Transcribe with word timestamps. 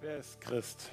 Wer 0.00 0.18
ist 0.18 0.40
Christ? 0.40 0.92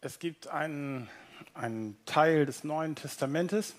Es 0.00 0.18
gibt 0.18 0.48
einen, 0.48 1.10
einen 1.52 1.98
Teil 2.06 2.46
des 2.46 2.64
Neuen 2.64 2.94
Testamentes, 2.96 3.74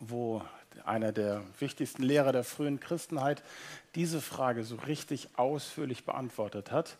wo 0.00 0.42
einer 0.84 1.12
der 1.12 1.44
wichtigsten 1.60 2.02
Lehrer 2.02 2.32
der 2.32 2.42
frühen 2.42 2.80
Christenheit 2.80 3.44
diese 3.94 4.20
Frage 4.20 4.64
so 4.64 4.74
richtig 4.74 5.28
ausführlich 5.36 6.04
beantwortet 6.04 6.72
hat. 6.72 6.96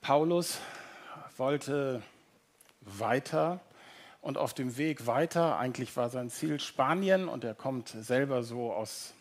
Paulus 0.00 0.58
wollte 1.36 2.02
weiter 2.80 3.60
und 4.22 4.38
auf 4.38 4.54
dem 4.54 4.78
Weg 4.78 5.06
weiter, 5.06 5.58
eigentlich 5.58 5.94
war 5.98 6.08
sein 6.08 6.30
Ziel 6.30 6.58
Spanien 6.60 7.28
und 7.28 7.44
er 7.44 7.54
kommt 7.54 7.88
selber 7.90 8.42
so 8.42 8.72
aus, 8.72 9.12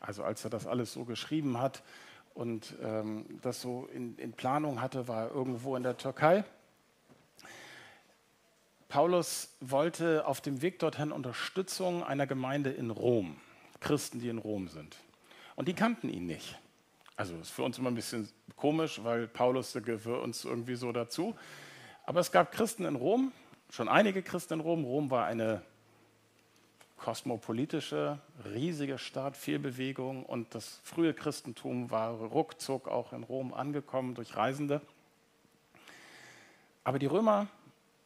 also 0.00 0.24
als 0.24 0.44
er 0.44 0.50
das 0.50 0.66
alles 0.66 0.94
so 0.94 1.04
geschrieben 1.04 1.60
hat 1.60 1.82
und 2.38 2.76
ähm, 2.80 3.26
das 3.42 3.60
so 3.60 3.88
in, 3.92 4.16
in 4.16 4.32
Planung 4.32 4.80
hatte, 4.80 5.08
war 5.08 5.28
irgendwo 5.28 5.74
in 5.74 5.82
der 5.82 5.96
Türkei. 5.96 6.44
Paulus 8.86 9.56
wollte 9.60 10.24
auf 10.24 10.40
dem 10.40 10.62
Weg 10.62 10.78
dorthin 10.78 11.10
Unterstützung 11.10 12.04
einer 12.04 12.28
Gemeinde 12.28 12.70
in 12.70 12.90
Rom, 12.90 13.38
Christen, 13.80 14.20
die 14.20 14.28
in 14.28 14.38
Rom 14.38 14.68
sind. 14.68 14.96
Und 15.56 15.66
die 15.66 15.74
kannten 15.74 16.08
ihn 16.08 16.26
nicht. 16.26 16.56
Also 17.16 17.34
ist 17.38 17.50
für 17.50 17.64
uns 17.64 17.76
immer 17.76 17.90
ein 17.90 17.96
bisschen 17.96 18.28
komisch, 18.54 19.02
weil 19.02 19.26
Paulus 19.26 19.72
gehört 19.72 20.22
uns 20.22 20.44
irgendwie 20.44 20.76
so 20.76 20.92
dazu. 20.92 21.34
Aber 22.06 22.20
es 22.20 22.30
gab 22.30 22.52
Christen 22.52 22.84
in 22.84 22.94
Rom, 22.94 23.32
schon 23.68 23.88
einige 23.88 24.22
Christen 24.22 24.54
in 24.54 24.60
Rom. 24.60 24.84
Rom 24.84 25.10
war 25.10 25.26
eine 25.26 25.62
kosmopolitische, 26.98 28.18
riesige 28.44 28.98
Stadt, 28.98 29.36
viel 29.36 29.58
Bewegung 29.58 30.24
und 30.24 30.54
das 30.54 30.80
frühe 30.82 31.14
Christentum 31.14 31.90
war 31.90 32.12
ruckzuck 32.14 32.88
auch 32.88 33.12
in 33.12 33.22
Rom 33.22 33.54
angekommen 33.54 34.14
durch 34.14 34.36
Reisende. 34.36 34.80
Aber 36.84 36.98
die 36.98 37.06
Römer 37.06 37.46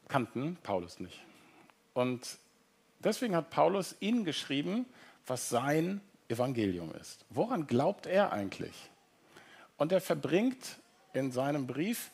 kannten 0.08 0.56
Paulus 0.62 1.00
nicht. 1.00 1.20
Und 1.94 2.38
deswegen 3.00 3.34
hat 3.34 3.50
Paulus 3.50 3.96
ihnen 4.00 4.24
geschrieben, 4.24 4.86
was 5.26 5.48
sein 5.48 6.00
Evangelium 6.28 6.92
ist. 6.94 7.24
Woran 7.30 7.66
glaubt 7.66 8.06
er 8.06 8.32
eigentlich? 8.32 8.74
Und 9.76 9.92
er 9.92 10.00
verbringt 10.00 10.78
in 11.12 11.32
seinem 11.32 11.66
Brief 11.66 12.10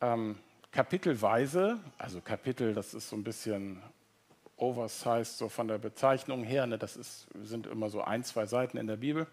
ähm, 0.00 0.38
kapitelweise, 0.70 1.78
also 1.98 2.20
Kapitel, 2.20 2.74
das 2.74 2.94
ist 2.94 3.08
so 3.08 3.16
ein 3.16 3.24
bisschen 3.24 3.82
oversized, 4.62 5.36
so 5.36 5.48
von 5.48 5.66
der 5.66 5.78
Bezeichnung 5.78 6.44
her, 6.44 6.66
ne, 6.66 6.78
das 6.78 6.96
ist, 6.96 7.26
sind 7.42 7.66
immer 7.66 7.90
so 7.90 8.02
ein, 8.02 8.22
zwei 8.22 8.46
Seiten 8.46 8.78
in 8.78 8.86
der 8.86 8.96
Bibel. 8.96 9.26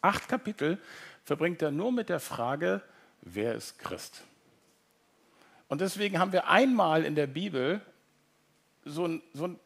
Acht 0.00 0.28
Kapitel 0.28 0.78
verbringt 1.24 1.60
er 1.60 1.70
nur 1.70 1.92
mit 1.92 2.08
der 2.08 2.20
Frage, 2.20 2.80
wer 3.20 3.54
ist 3.54 3.78
Christ? 3.78 4.22
Und 5.68 5.82
deswegen 5.82 6.18
haben 6.18 6.32
wir 6.32 6.48
einmal 6.48 7.04
in 7.04 7.14
der 7.14 7.26
Bibel 7.26 7.82
so 8.84 9.06
ein, 9.06 9.22
so 9.34 9.46
ein 9.46 9.60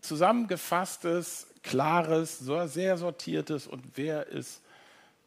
zusammengefasstes, 0.00 1.46
klares, 1.62 2.40
sehr 2.40 2.98
sortiertes 2.98 3.66
und 3.66 3.82
wer 3.94 4.26
ist 4.26 4.60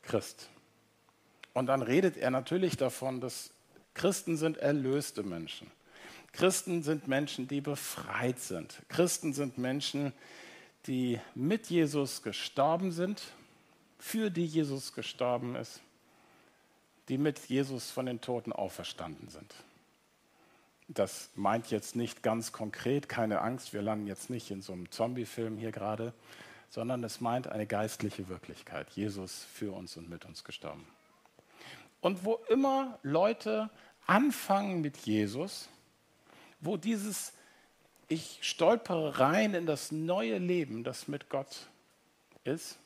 Christ? 0.04 0.50
Und 1.54 1.68
dann 1.68 1.82
redet 1.82 2.18
er 2.18 2.32
natürlich 2.32 2.78
davon, 2.78 3.22
dass 3.22 3.52
Christen 3.94 4.38
sind 4.38 4.58
erlöste 4.58 5.24
Menschen. 5.24 5.72
Christen 6.32 6.84
sind 6.84 7.08
Menschen, 7.08 7.48
die 7.48 7.62
befreit 7.62 8.40
sind. 8.40 8.82
Christen 8.88 9.34
sind 9.34 9.58
Menschen, 9.58 10.14
die 10.88 11.20
mit 11.36 11.68
Jesus 11.68 12.22
gestorben 12.22 12.92
sind, 12.92 13.22
für 13.98 14.30
die 14.30 14.46
Jesus 14.46 14.94
gestorben 14.94 15.56
ist, 15.56 15.82
die 17.10 17.18
mit 17.18 17.40
Jesus 17.50 17.92
von 17.92 18.06
den 18.06 18.22
Toten 18.22 18.54
auferstanden 18.54 19.30
sind. 19.30 19.54
Das 20.88 21.30
meint 21.36 21.70
jetzt 21.70 21.96
nicht 21.96 22.24
ganz 22.24 22.52
konkret, 22.52 23.10
keine 23.10 23.42
Angst, 23.42 23.74
wir 23.74 23.82
landen 23.82 24.08
jetzt 24.08 24.30
nicht 24.30 24.50
in 24.50 24.62
so 24.62 24.74
einem 24.74 24.90
Zombie-Film 24.90 25.58
hier 25.58 25.72
gerade, 25.72 26.14
sondern 26.70 27.04
es 27.04 27.22
meint 27.22 27.48
eine 27.48 27.68
geistliche 27.68 28.28
Wirklichkeit. 28.30 28.90
Jesus 28.92 29.46
für 29.54 29.74
uns 29.74 29.98
und 29.98 30.10
mit 30.10 30.26
uns 30.26 30.44
gestorben. 30.44 30.86
Und 32.02 32.24
wo 32.26 32.36
immer 32.50 32.98
Leute 33.04 33.70
anfangen 34.08 34.82
mit 34.82 34.98
Jesus, 34.98 35.68
wo 36.60 36.78
dieses 36.78 37.34
Ich 38.08 38.40
stolpere 38.42 39.20
rein 39.20 39.54
in 39.54 39.66
das 39.66 39.92
neue 39.92 40.38
Leben, 40.38 40.84
das 40.84 41.08
mit 41.08 41.30
Gott 41.30 41.68
ist, 42.44 42.80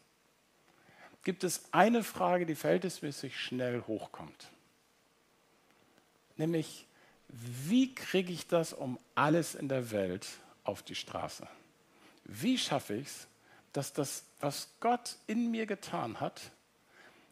gibt 1.24 1.44
es 1.44 1.64
eine 1.72 2.04
Frage, 2.04 2.46
die 2.46 2.56
verhältnismäßig 2.56 3.40
schnell 3.40 3.84
hochkommt. 3.88 4.50
Nämlich, 6.36 6.86
wie 7.30 7.94
kriege 7.96 8.34
ich 8.34 8.48
das 8.48 8.74
um 8.74 9.00
alles 9.16 9.56
in 9.56 9.70
der 9.70 9.92
Welt 9.92 10.28
auf 10.64 10.84
die 10.84 10.96
Straße? 10.96 11.48
Wie 12.26 12.58
schaffe 12.58 12.96
ich 12.96 13.08
es, 13.08 13.28
dass 13.72 13.94
das, 13.94 14.24
was 14.40 14.70
Gott 14.80 15.18
in 15.28 15.52
mir 15.52 15.66
getan 15.66 16.20
hat, 16.20 16.42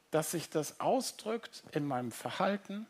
dass 0.10 0.32
sich 0.32 0.50
das 0.50 0.80
ausdrückt 0.80 1.64
in 1.72 1.86
meinem 1.86 2.12
Verhalten, 2.12 2.88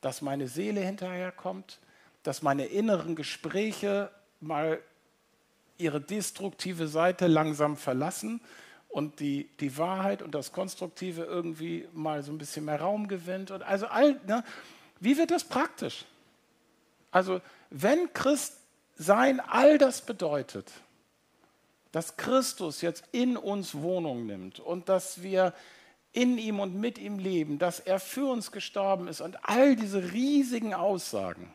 dass 0.00 0.22
meine 0.22 0.48
Seele 0.48 0.80
hinterherkommt, 0.80 1.78
dass 2.24 2.42
meine 2.42 2.66
inneren 2.66 3.14
Gespräche 3.14 4.10
mal 4.40 4.80
ihre 5.78 6.00
destruktive 6.00 6.88
Seite 6.88 7.28
langsam 7.28 7.76
verlassen 7.76 8.40
und 8.88 9.20
die, 9.20 9.48
die 9.60 9.76
Wahrheit 9.76 10.22
und 10.22 10.34
das 10.34 10.52
Konstruktive 10.52 11.24
irgendwie 11.24 11.88
mal 11.92 12.22
so 12.22 12.32
ein 12.32 12.38
bisschen 12.38 12.64
mehr 12.64 12.80
Raum 12.80 13.08
gewinnt. 13.08 13.50
Und 13.50 13.62
also 13.62 13.86
all, 13.86 14.20
ne, 14.26 14.42
wie 15.00 15.16
wird 15.16 15.30
das 15.30 15.44
praktisch? 15.44 16.04
Also, 17.10 17.40
wenn 17.70 18.12
Christ 18.12 18.56
sein 18.96 19.40
all 19.40 19.78
das 19.78 20.00
bedeutet, 20.02 20.70
dass 21.92 22.16
Christus 22.16 22.80
jetzt 22.80 23.04
in 23.12 23.36
uns 23.36 23.74
Wohnung 23.74 24.26
nimmt 24.26 24.60
und 24.60 24.88
dass 24.88 25.22
wir 25.22 25.52
in 26.12 26.38
ihm 26.38 26.60
und 26.60 26.74
mit 26.74 26.98
ihm 26.98 27.18
leben, 27.18 27.58
dass 27.58 27.80
er 27.80 27.98
für 27.98 28.26
uns 28.26 28.52
gestorben 28.52 29.08
ist 29.08 29.20
und 29.20 29.36
all 29.42 29.76
diese 29.76 30.12
riesigen 30.12 30.72
Aussagen, 30.74 31.52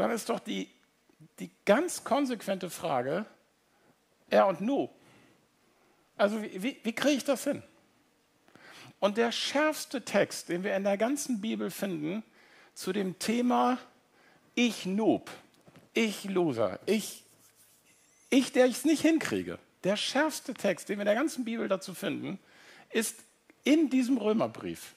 dann 0.00 0.10
ist 0.10 0.28
doch 0.28 0.40
die, 0.40 0.68
die 1.38 1.50
ganz 1.64 2.04
konsequente 2.04 2.70
Frage, 2.70 3.26
er 4.28 4.46
und 4.46 4.60
nu. 4.60 4.88
Also 6.16 6.42
wie, 6.42 6.62
wie, 6.62 6.80
wie 6.82 6.92
kriege 6.92 7.16
ich 7.16 7.24
das 7.24 7.44
hin? 7.44 7.62
Und 8.98 9.16
der 9.16 9.32
schärfste 9.32 10.04
Text, 10.04 10.50
den 10.50 10.62
wir 10.62 10.76
in 10.76 10.84
der 10.84 10.98
ganzen 10.98 11.40
Bibel 11.40 11.70
finden, 11.70 12.22
zu 12.74 12.92
dem 12.92 13.18
Thema 13.18 13.78
Ich 14.54 14.84
Noob, 14.86 15.30
ich 15.94 16.24
Loser, 16.24 16.78
ich, 16.86 17.24
ich 18.28 18.52
der 18.52 18.66
ich 18.66 18.78
es 18.78 18.84
nicht 18.84 19.02
hinkriege. 19.02 19.58
Der 19.84 19.96
schärfste 19.96 20.52
Text, 20.52 20.88
den 20.88 20.98
wir 20.98 21.02
in 21.02 21.06
der 21.06 21.14
ganzen 21.14 21.44
Bibel 21.44 21.66
dazu 21.68 21.94
finden, 21.94 22.38
ist 22.90 23.16
in 23.64 23.88
diesem 23.88 24.18
Römerbrief. 24.18 24.94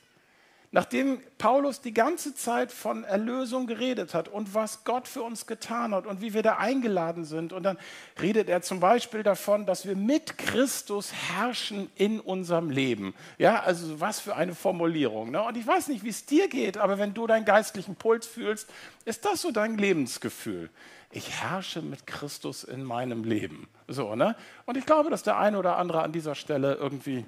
Nachdem 0.76 1.22
Paulus 1.38 1.82
die 1.82 1.94
ganze 1.94 2.34
Zeit 2.34 2.72
von 2.72 3.04
Erlösung 3.04 3.68
geredet 3.68 4.16
hat 4.16 4.28
und 4.28 4.56
was 4.56 4.84
Gott 4.86 5.08
für 5.08 5.22
uns 5.22 5.46
getan 5.46 5.94
hat 5.94 6.08
und 6.08 6.20
wie 6.20 6.34
wir 6.34 6.42
da 6.42 6.58
eingeladen 6.58 7.26
sind, 7.26 7.54
und 7.54 7.62
dann 7.62 7.78
redet 8.20 8.50
er 8.50 8.64
zum 8.64 8.80
Beispiel 8.80 9.22
davon, 9.22 9.68
dass 9.68 9.86
wir 9.86 9.96
mit 9.96 10.40
Christus 10.40 11.14
herrschen 11.14 11.92
in 11.94 12.20
unserem 12.20 12.72
Leben. 12.72 13.14
Ja, 13.38 13.62
also 13.62 14.00
was 14.02 14.20
für 14.20 14.36
eine 14.36 14.56
Formulierung. 14.56 15.30
Ne? 15.30 15.44
Und 15.44 15.58
ich 15.58 15.68
weiß 15.68 15.90
nicht, 15.90 16.04
wie 16.04 16.10
es 16.10 16.26
dir 16.26 16.48
geht, 16.48 16.80
aber 16.80 16.98
wenn 16.98 17.14
du 17.14 17.28
deinen 17.28 17.46
geistlichen 17.46 17.96
Puls 17.96 18.26
fühlst, 18.26 18.68
ist 19.06 19.26
das 19.26 19.44
so 19.44 19.52
dein 19.52 19.78
Lebensgefühl. 19.78 20.72
Ich 21.12 21.30
herrsche 21.30 21.84
mit 21.84 22.08
Christus 22.08 22.64
in 22.64 22.84
meinem 22.84 23.24
Leben. 23.26 23.68
So, 23.88 24.16
ne? 24.16 24.36
Und 24.66 24.76
ich 24.76 24.88
glaube, 24.88 25.12
dass 25.12 25.22
der 25.22 25.38
eine 25.38 25.60
oder 25.60 25.78
andere 25.78 26.02
an 26.02 26.12
dieser 26.12 26.34
Stelle 26.34 26.74
irgendwie 26.74 27.26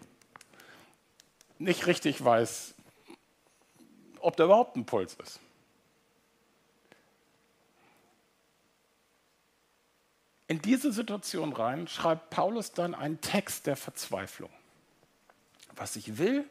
nicht 1.60 1.86
richtig 1.86 2.26
weiß, 2.26 2.75
ob 4.26 4.36
da 4.36 4.46
überhaupt 4.46 4.76
ein 4.76 4.86
Puls 4.86 5.14
ist. 5.16 5.40
In 10.48 10.62
diese 10.62 10.92
Situation 10.92 11.54
rein 11.54 11.88
schreibt 11.88 12.30
Paulus 12.32 12.72
dann 12.72 12.96
einen 12.96 13.22
Text 13.22 13.68
der 13.68 13.76
Verzweiflung. 13.76 14.50
Was 15.76 15.96
ich 15.96 16.18
will, 16.18 16.46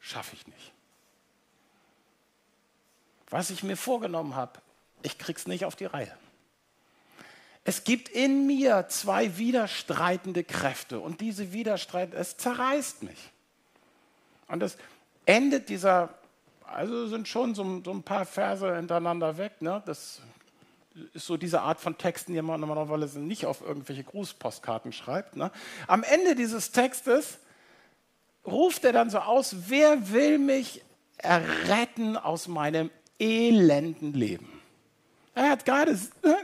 schaffe 0.00 0.36
ich 0.36 0.46
nicht. 0.46 0.72
Was 3.30 3.50
ich 3.50 3.62
mir 3.62 3.76
vorgenommen 3.76 4.34
habe, 4.34 4.60
ich 5.02 5.18
krieg's 5.18 5.46
nicht 5.46 5.64
auf 5.64 5.76
die 5.76 5.84
Reihe. 5.86 6.16
Es 7.64 7.84
gibt 7.84 8.08
in 8.08 8.46
mir 8.46 8.88
zwei 8.88 9.38
widerstreitende 9.38 10.44
Kräfte 10.44 11.00
und 11.00 11.20
diese 11.20 11.52
Widerstreit, 11.52 12.14
es 12.14 12.36
zerreißt 12.36 13.02
mich. 13.02 13.18
Und 14.48 14.62
es 14.62 14.76
endet 15.24 15.68
dieser 15.68 16.14
also 16.66 17.06
sind 17.06 17.28
schon 17.28 17.54
so, 17.54 17.82
so 17.84 17.90
ein 17.90 18.02
paar 18.02 18.26
Verse 18.26 18.76
hintereinander 18.76 19.38
weg. 19.38 19.62
Ne? 19.62 19.82
Das 19.86 20.20
ist 21.14 21.26
so 21.26 21.36
diese 21.36 21.60
Art 21.60 21.80
von 21.80 21.98
Texten, 21.98 22.32
die 22.32 22.42
man 22.42 22.60
normalerweise 22.60 23.20
nicht 23.20 23.46
auf 23.46 23.60
irgendwelche 23.60 24.04
Grußpostkarten 24.04 24.92
schreibt. 24.92 25.36
Ne? 25.36 25.50
Am 25.86 26.02
Ende 26.02 26.34
dieses 26.34 26.72
Textes 26.72 27.38
ruft 28.46 28.84
er 28.84 28.92
dann 28.92 29.10
so 29.10 29.18
aus, 29.18 29.56
wer 29.68 30.12
will 30.12 30.38
mich 30.38 30.82
erretten 31.18 32.16
aus 32.16 32.48
meinem 32.48 32.90
elenden 33.18 34.12
Leben. 34.12 34.60
Er 35.34 35.50
hat 35.50 35.64
gerade 35.64 35.92
äh, 35.92 36.34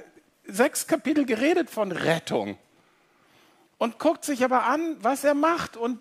sechs 0.44 0.86
Kapitel 0.86 1.24
geredet 1.24 1.70
von 1.70 1.92
Rettung 1.92 2.58
und 3.78 3.98
guckt 3.98 4.24
sich 4.24 4.44
aber 4.44 4.64
an, 4.64 4.96
was 5.00 5.24
er 5.24 5.34
macht. 5.34 5.76
Und 5.76 5.98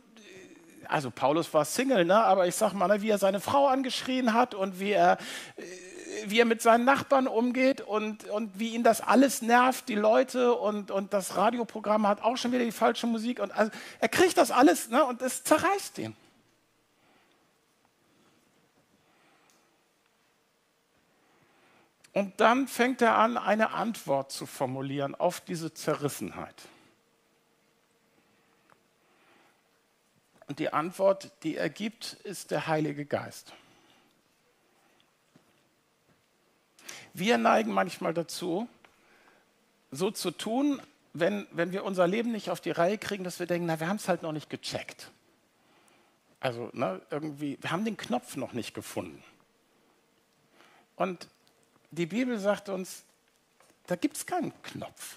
also 0.92 1.10
Paulus 1.10 1.54
war 1.54 1.64
Single, 1.64 2.06
ne? 2.06 2.16
aber 2.16 2.48
ich 2.48 2.56
sag 2.56 2.74
mal, 2.74 2.88
ne, 2.88 3.02
wie 3.02 3.10
er 3.10 3.18
seine 3.18 3.40
Frau 3.40 3.68
angeschrien 3.68 4.34
hat 4.34 4.54
und 4.54 4.80
wie 4.80 4.92
er, 4.92 5.18
äh, 5.56 5.64
wie 6.28 6.40
er 6.40 6.46
mit 6.46 6.62
seinen 6.62 6.84
Nachbarn 6.84 7.28
umgeht 7.28 7.80
und, 7.80 8.26
und 8.26 8.60
wie 8.60 8.76
ihn 8.76 8.84
das 8.84 9.00
alles 9.00 9.42
nervt, 9.42 9.88
die 9.88 9.96
Leute 9.96 10.54
und, 10.54 10.92
und 10.92 11.14
das 11.14 11.38
Radioprogramm 11.38 12.06
hat 12.08 12.22
auch 12.22 12.36
schon 12.36 12.52
wieder 12.52 12.66
die 12.66 12.74
falsche 12.74 13.08
Musik. 13.08 13.40
Und 13.40 13.52
also, 13.52 13.72
er 14.00 14.10
kriegt 14.10 14.38
das 14.38 14.52
alles 14.52 14.90
ne? 14.90 15.06
und 15.06 15.22
es 15.22 15.44
zerreißt 15.44 15.98
ihn. 16.00 16.16
Und 22.14 22.42
dann 22.42 22.68
fängt 22.68 23.02
er 23.02 23.18
an, 23.18 23.38
eine 23.38 23.72
Antwort 23.72 24.34
zu 24.34 24.46
formulieren 24.46 25.16
auf 25.16 25.40
diese 25.40 25.74
Zerrissenheit. 25.74 26.56
Und 30.52 30.60
die 30.60 30.74
Antwort, 30.74 31.32
die 31.44 31.56
er 31.56 31.70
gibt, 31.70 32.12
ist 32.26 32.52
der 32.52 32.68
Heilige 32.68 33.06
Geist. 33.06 33.54
Wir 37.14 37.38
neigen 37.38 37.72
manchmal 37.72 38.14
dazu, 38.14 38.68
so 39.92 40.12
zu 40.12 40.30
tun, 40.30 40.82
wenn, 41.14 41.48
wenn 41.52 41.72
wir 41.72 41.86
unser 41.86 42.06
Leben 42.06 42.34
nicht 42.34 42.50
auf 42.50 42.60
die 42.60 42.72
Reihe 42.72 42.98
kriegen, 42.98 43.24
dass 43.24 43.40
wir 43.40 43.46
denken, 43.46 43.66
na, 43.66 43.80
wir 43.80 43.88
haben 43.88 43.96
es 43.96 44.10
halt 44.10 44.24
noch 44.24 44.34
nicht 44.34 44.50
gecheckt. 44.50 45.10
Also 46.42 46.70
ne, 46.74 47.02
irgendwie, 47.12 47.58
wir 47.62 47.72
haben 47.72 47.86
den 47.86 47.96
Knopf 47.96 48.36
noch 48.36 48.52
nicht 48.52 48.74
gefunden. 48.74 49.24
Und 50.98 51.30
die 51.92 52.08
Bibel 52.08 52.38
sagt 52.40 52.68
uns, 52.68 53.04
da 53.88 53.96
gibt 53.96 54.18
es 54.18 54.26
keinen 54.26 54.52
Knopf. 54.64 55.16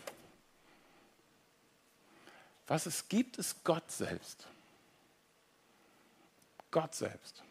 Was 2.68 2.86
es 2.86 3.08
gibt, 3.08 3.36
ist 3.36 3.64
Gott 3.64 3.90
selbst. 3.90 4.46
Gott 6.74 6.92
selbst. 6.92 7.44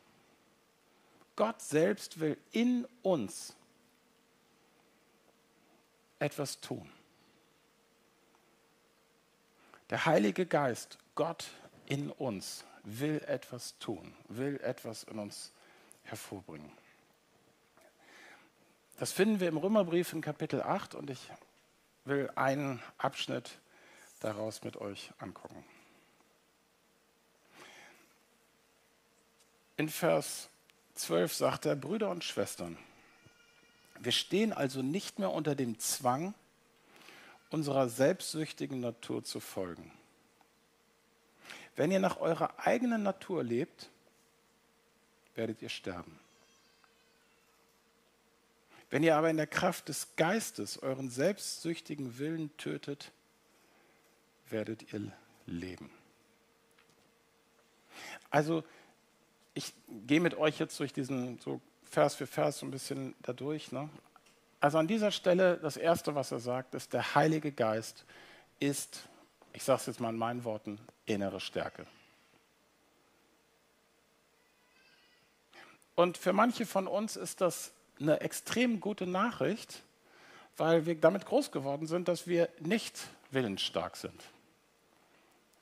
Gott 1.37 1.61
selbst 1.61 2.19
will 2.19 2.37
in 2.51 2.85
uns 3.03 3.55
etwas 6.19 6.59
tun. 6.59 6.91
Der 9.89 10.05
Heilige 10.05 10.45
Geist, 10.45 10.97
Gott 11.15 11.45
in 11.85 12.11
uns, 12.11 12.65
will 12.83 13.23
etwas 13.25 13.77
tun, 13.79 14.13
will 14.27 14.59
etwas 14.61 15.03
in 15.03 15.17
uns 15.19 15.53
hervorbringen. 16.03 16.73
Das 18.97 19.13
finden 19.13 19.39
wir 19.39 19.47
im 19.47 19.57
Römerbrief 19.57 20.11
in 20.11 20.19
Kapitel 20.19 20.61
8 20.61 20.95
und 20.95 21.09
ich 21.09 21.31
will 22.03 22.29
einen 22.35 22.83
Abschnitt 22.97 23.57
daraus 24.19 24.63
mit 24.63 24.75
euch 24.75 25.13
angucken. 25.19 25.63
In 29.83 29.89
Vers 29.89 30.47
12 30.95 31.33
sagt 31.33 31.65
er, 31.65 31.75
Brüder 31.75 32.09
und 32.09 32.23
Schwestern, 32.23 32.77
wir 33.99 34.13
stehen 34.13 34.53
also 34.53 34.81
nicht 34.81 35.19
mehr 35.19 35.29
unter 35.29 35.55
dem 35.55 35.77
Zwang, 35.77 36.33
unserer 37.49 37.89
selbstsüchtigen 37.89 38.79
Natur 38.79 39.25
zu 39.25 39.41
folgen. 39.41 39.91
Wenn 41.75 41.91
ihr 41.91 41.99
nach 41.99 42.15
eurer 42.21 42.65
eigenen 42.65 43.03
Natur 43.03 43.43
lebt, 43.43 43.89
werdet 45.35 45.61
ihr 45.61 45.67
sterben. 45.67 46.17
Wenn 48.89 49.03
ihr 49.03 49.17
aber 49.17 49.29
in 49.29 49.35
der 49.35 49.47
Kraft 49.47 49.89
des 49.89 50.15
Geistes 50.15 50.77
euren 50.77 51.09
selbstsüchtigen 51.09 52.19
Willen 52.19 52.55
tötet, 52.55 53.11
werdet 54.49 54.93
ihr 54.93 55.11
leben. 55.45 55.91
Also, 58.29 58.63
ich 59.53 59.73
gehe 60.07 60.19
mit 60.19 60.35
euch 60.35 60.59
jetzt 60.59 60.79
durch 60.79 60.93
diesen 60.93 61.39
so 61.39 61.61
Vers 61.83 62.15
für 62.15 62.27
Vers 62.27 62.59
so 62.59 62.65
ein 62.65 62.71
bisschen 62.71 63.15
dadurch. 63.21 63.71
Ne? 63.71 63.89
Also 64.59 64.77
an 64.77 64.87
dieser 64.87 65.11
Stelle, 65.11 65.57
das 65.57 65.77
Erste, 65.77 66.15
was 66.15 66.31
er 66.31 66.39
sagt, 66.39 66.73
ist, 66.73 66.93
der 66.93 67.15
Heilige 67.15 67.51
Geist 67.51 68.05
ist, 68.59 69.07
ich 69.53 69.63
sage 69.63 69.81
es 69.81 69.85
jetzt 69.85 69.99
mal 69.99 70.09
in 70.09 70.17
meinen 70.17 70.43
Worten, 70.43 70.79
innere 71.05 71.39
Stärke. 71.39 71.85
Und 75.95 76.17
für 76.17 76.33
manche 76.33 76.65
von 76.65 76.87
uns 76.87 77.15
ist 77.15 77.41
das 77.41 77.71
eine 77.99 78.21
extrem 78.21 78.79
gute 78.79 79.05
Nachricht, 79.05 79.83
weil 80.57 80.85
wir 80.85 80.95
damit 80.95 81.25
groß 81.25 81.51
geworden 81.51 81.85
sind, 81.85 82.07
dass 82.07 82.25
wir 82.25 82.49
nicht 82.59 82.99
willensstark 83.31 83.95
sind. 83.95 84.19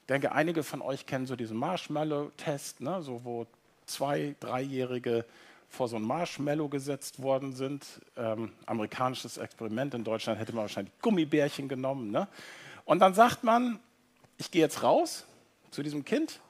Ich 0.01 0.07
denke, 0.07 0.31
einige 0.31 0.63
von 0.63 0.81
euch 0.81 1.05
kennen 1.05 1.25
so 1.25 1.35
diesen 1.35 1.57
Marshmallow-Test, 1.57 2.81
ne, 2.81 3.01
so 3.01 3.23
wo 3.23 3.47
zwei, 3.91 4.35
dreijährige 4.39 5.25
vor 5.69 5.87
so 5.87 5.95
ein 5.95 6.01
Marshmallow 6.01 6.67
gesetzt 6.69 7.21
worden 7.21 7.53
sind. 7.53 7.85
Ähm, 8.17 8.51
amerikanisches 8.65 9.37
Experiment. 9.37 9.93
In 9.93 10.03
Deutschland 10.03 10.39
hätte 10.39 10.53
man 10.53 10.63
wahrscheinlich 10.63 10.93
Gummibärchen 11.01 11.69
genommen. 11.69 12.11
Ne? 12.11 12.27
Und 12.85 12.99
dann 12.99 13.13
sagt 13.13 13.43
man, 13.43 13.79
ich 14.37 14.51
gehe 14.51 14.61
jetzt 14.61 14.83
raus 14.83 15.25
zu 15.69 15.83
diesem 15.83 16.03
Kind 16.03 16.41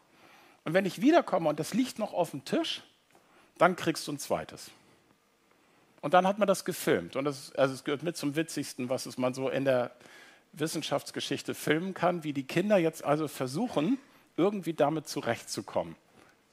und 0.63 0.73
wenn 0.73 0.85
ich 0.85 1.01
wiederkomme 1.01 1.49
und 1.49 1.59
das 1.59 1.73
liegt 1.73 1.99
noch 1.99 2.13
auf 2.13 2.31
dem 2.31 2.45
Tisch, 2.45 2.81
dann 3.57 3.75
kriegst 3.75 4.07
du 4.07 4.13
ein 4.13 4.19
zweites. 4.19 4.71
Und 6.01 6.13
dann 6.13 6.25
hat 6.25 6.39
man 6.39 6.47
das 6.47 6.65
gefilmt. 6.65 7.15
Und 7.15 7.25
das, 7.25 7.53
also 7.55 7.73
es 7.73 7.83
gehört 7.83 8.03
mit 8.03 8.17
zum 8.17 8.35
Witzigsten, 8.35 8.89
was 8.89 9.05
es 9.05 9.17
man 9.17 9.33
so 9.33 9.49
in 9.49 9.65
der 9.65 9.91
Wissenschaftsgeschichte 10.53 11.53
filmen 11.53 11.94
kann, 11.94 12.23
wie 12.23 12.33
die 12.33 12.45
Kinder 12.45 12.77
jetzt 12.77 13.03
also 13.03 13.27
versuchen, 13.27 13.97
irgendwie 14.35 14.73
damit 14.73 15.07
zurechtzukommen. 15.07 15.95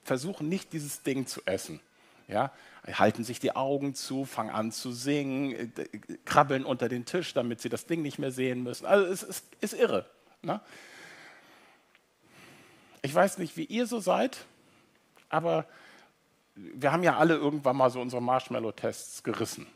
Versuchen 0.09 0.49
nicht 0.49 0.73
dieses 0.73 1.03
Ding 1.03 1.27
zu 1.27 1.43
essen. 1.45 1.81
Ja, 2.27 2.53
halten 2.87 3.25
sich 3.25 3.41
die 3.41 3.55
Augen 3.55 3.95
zu, 3.95 4.25
fangen 4.25 4.51
an 4.51 4.73
zu 4.73 4.93
singen, 4.93 5.53
äh, 5.53 5.85
krabbeln 6.25 6.65
unter 6.65 6.89
den 6.89 7.05
Tisch, 7.05 7.33
damit 7.33 7.61
sie 7.61 7.69
das 7.69 7.87
Ding 7.87 8.03
nicht 8.03 8.19
mehr 8.19 8.33
sehen 8.33 8.63
müssen. 8.63 8.87
Also 8.87 9.07
es 9.07 9.23
ist, 9.23 9.45
ist 9.61 9.75
irre. 9.75 10.07
Ne? 10.43 10.61
Ich 13.03 13.15
weiß 13.15 13.39
nicht, 13.39 13.57
wie 13.57 13.65
ihr 13.65 13.87
so 13.87 14.01
seid, 14.01 14.45
aber 15.29 15.67
wir 16.55 16.93
haben 16.93 17.03
ja 17.03 17.17
alle 17.17 17.35
irgendwann 17.35 17.77
mal 17.77 17.91
so 17.91 18.01
unsere 18.01 18.21
Marshmallow-Tests 18.21 19.23
gerissen. 19.23 19.67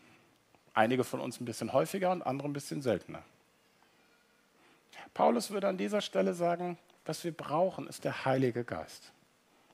Einige 0.74 1.04
von 1.04 1.20
uns 1.20 1.40
ein 1.40 1.44
bisschen 1.44 1.72
häufiger 1.72 2.10
und 2.10 2.22
andere 2.22 2.48
ein 2.48 2.54
bisschen 2.54 2.82
seltener. 2.82 3.22
Paulus 5.14 5.50
würde 5.50 5.68
an 5.68 5.76
dieser 5.76 6.00
Stelle 6.00 6.34
sagen, 6.34 6.78
was 7.04 7.22
wir 7.24 7.32
brauchen, 7.32 7.86
ist 7.86 8.04
der 8.04 8.24
Heilige 8.24 8.64
Geist. 8.64 9.12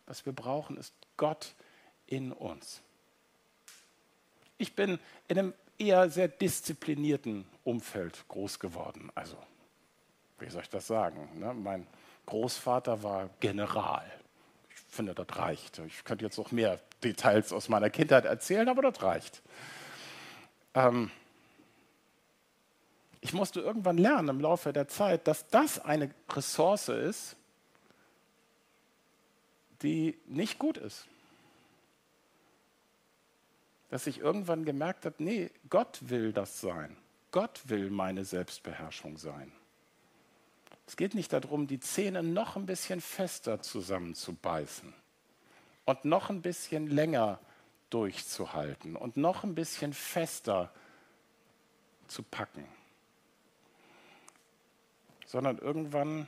Was 0.08 0.26
wir 0.26 0.32
brauchen, 0.32 0.76
ist 0.76 0.92
Gott 1.16 1.54
in 2.06 2.32
uns. 2.32 2.82
Ich 4.56 4.74
bin 4.74 4.98
in 5.28 5.38
einem 5.38 5.54
eher 5.78 6.10
sehr 6.10 6.26
disziplinierten 6.26 7.46
Umfeld 7.62 8.26
groß 8.26 8.58
geworden. 8.58 9.12
Also, 9.14 9.36
wie 10.40 10.50
soll 10.50 10.62
ich 10.62 10.70
das 10.70 10.88
sagen? 10.88 11.28
Ne? 11.38 11.54
Mein 11.54 11.86
Großvater 12.26 13.04
war 13.04 13.30
General 13.38 14.04
finde, 14.88 15.14
das 15.14 15.38
reicht. 15.38 15.78
Ich 15.86 16.04
könnte 16.04 16.24
jetzt 16.24 16.38
noch 16.38 16.50
mehr 16.50 16.80
Details 17.04 17.52
aus 17.52 17.68
meiner 17.68 17.90
Kindheit 17.90 18.24
erzählen, 18.24 18.68
aber 18.68 18.82
das 18.82 19.02
reicht. 19.02 19.42
Ähm 20.74 21.10
ich 23.20 23.32
musste 23.32 23.60
irgendwann 23.60 23.98
lernen 23.98 24.28
im 24.28 24.40
Laufe 24.40 24.72
der 24.72 24.88
Zeit, 24.88 25.26
dass 25.26 25.48
das 25.48 25.78
eine 25.78 26.10
Ressource 26.30 26.88
ist, 26.88 27.36
die 29.82 30.18
nicht 30.26 30.58
gut 30.58 30.76
ist. 30.76 31.06
Dass 33.90 34.06
ich 34.06 34.18
irgendwann 34.18 34.64
gemerkt 34.64 35.06
habe, 35.06 35.16
nee, 35.18 35.50
Gott 35.70 35.99
will 36.02 36.32
das 36.32 36.61
sein. 36.61 36.97
Gott 37.30 37.61
will 37.68 37.90
meine 37.90 38.25
Selbstbeherrschung 38.25 39.16
sein. 39.18 39.52
Es 40.87 40.97
geht 40.97 41.14
nicht 41.14 41.32
darum, 41.32 41.66
die 41.66 41.80
Zähne 41.80 42.23
noch 42.23 42.56
ein 42.56 42.64
bisschen 42.64 43.00
fester 43.00 43.61
zusammenzubeißen 43.61 44.94
und 45.85 46.04
noch 46.04 46.30
ein 46.30 46.40
bisschen 46.40 46.87
länger 46.87 47.38
durchzuhalten 47.90 48.97
und 48.97 49.16
noch 49.16 49.44
ein 49.44 49.54
bisschen 49.54 49.92
fester 49.92 50.73
zu 52.06 52.23
packen, 52.23 52.64
sondern 55.26 55.58
irgendwann 55.58 56.26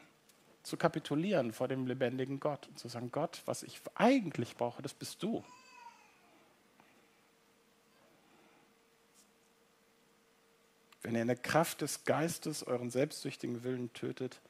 zu 0.70 0.76
kapitulieren 0.76 1.52
vor 1.52 1.68
dem 1.68 1.86
lebendigen 1.86 2.40
Gott 2.40 2.68
und 2.68 2.78
zu 2.78 2.88
sagen, 2.88 3.10
Gott, 3.12 3.42
was 3.44 3.62
ich 3.62 3.80
eigentlich 3.96 4.56
brauche, 4.56 4.80
das 4.80 4.94
bist 4.94 5.22
du. 5.22 5.44
Wenn 11.02 11.16
ihr 11.16 11.22
in 11.22 11.28
der 11.28 11.36
Kraft 11.36 11.80
des 11.80 12.04
Geistes 12.04 12.62
euren 12.62 12.90
selbstsüchtigen 12.90 13.64
Willen 13.64 13.92
tötet, 13.92 14.40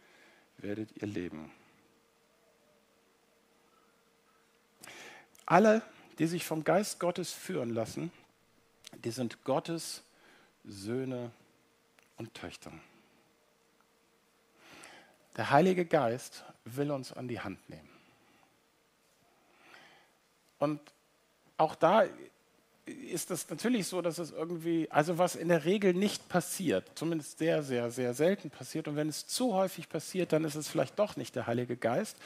werdet 0.59 0.91
ihr 1.01 1.09
leben. 1.09 1.51
Alle, 5.47 5.83
die 6.19 6.27
sich 6.27 6.45
vom 6.45 6.65
Geist 6.65 7.01
Gottes 7.01 7.33
führen 7.33 7.71
lassen, 7.71 8.13
die 9.05 9.11
sind 9.11 9.43
Gottes 9.45 10.03
Söhne 10.65 11.31
und 12.19 12.35
Töchter. 12.35 12.73
Der 15.37 15.51
Heilige 15.51 15.85
Geist 15.85 16.45
will 16.65 16.91
uns 16.91 17.13
an 17.13 17.29
die 17.29 17.41
Hand 17.41 17.69
nehmen. 17.69 17.89
Und 20.59 20.81
auch 21.57 21.75
da 21.75 22.05
ist 22.85 23.31
es 23.31 23.49
natürlich 23.49 23.87
so, 23.87 24.03
dass 24.03 24.19
es 24.19 24.31
irgendwie, 24.31 24.91
also 24.91 25.19
was 25.19 25.37
in 25.37 25.49
der 25.49 25.65
Regel 25.65 25.95
nicht 25.95 26.29
passiert, 26.29 26.91
zumindest 26.95 27.39
sehr, 27.39 27.63
sehr, 27.63 27.91
sehr 27.91 28.15
selten 28.15 28.51
passiert, 28.51 28.89
und 28.89 28.97
wenn 28.97 29.09
es 29.09 29.27
zu 29.27 29.55
häufig 29.55 29.89
passiert, 29.89 30.33
dann 30.33 30.45
ist 30.45 30.57
es 30.57 30.69
vielleicht 30.69 30.99
doch 30.99 31.17
nicht 31.17 31.37
der 31.37 31.47
Heilige 31.47 31.77
Geist, 31.77 32.17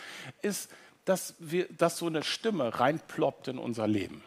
ist, 0.42 0.70
dass, 1.04 1.34
wir, 1.38 1.68
dass 1.68 1.98
so 1.98 2.06
eine 2.06 2.22
Stimme 2.22 2.80
reinploppt 2.80 3.48
in 3.48 3.58
unser 3.58 3.86
Leben. 3.86 4.22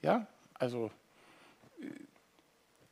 Ja, 0.00 0.26
also, 0.54 0.90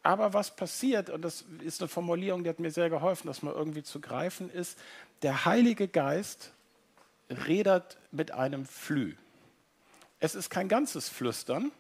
aber 0.07 0.33
was 0.33 0.55
passiert, 0.55 1.11
und 1.11 1.23
das 1.23 1.45
ist 1.65 1.81
eine 1.81 1.89
Formulierung, 1.89 2.45
die 2.45 2.49
hat 2.49 2.61
mir 2.61 2.71
sehr 2.71 2.89
geholfen, 2.89 3.27
das 3.27 3.43
mal 3.43 3.53
irgendwie 3.53 3.83
zu 3.83 4.01
greifen, 4.01 4.49
ist, 4.51 4.79
der 5.23 5.45
Heilige 5.45 5.89
Geist 5.89 6.53
redet 7.49 7.99
mit 8.13 8.31
einem 8.31 8.67
Flü. 8.67 9.15
Es 10.21 10.37
ist 10.37 10.49
kein 10.49 10.69
ganzes 10.69 11.09
Flüstern, 11.09 11.73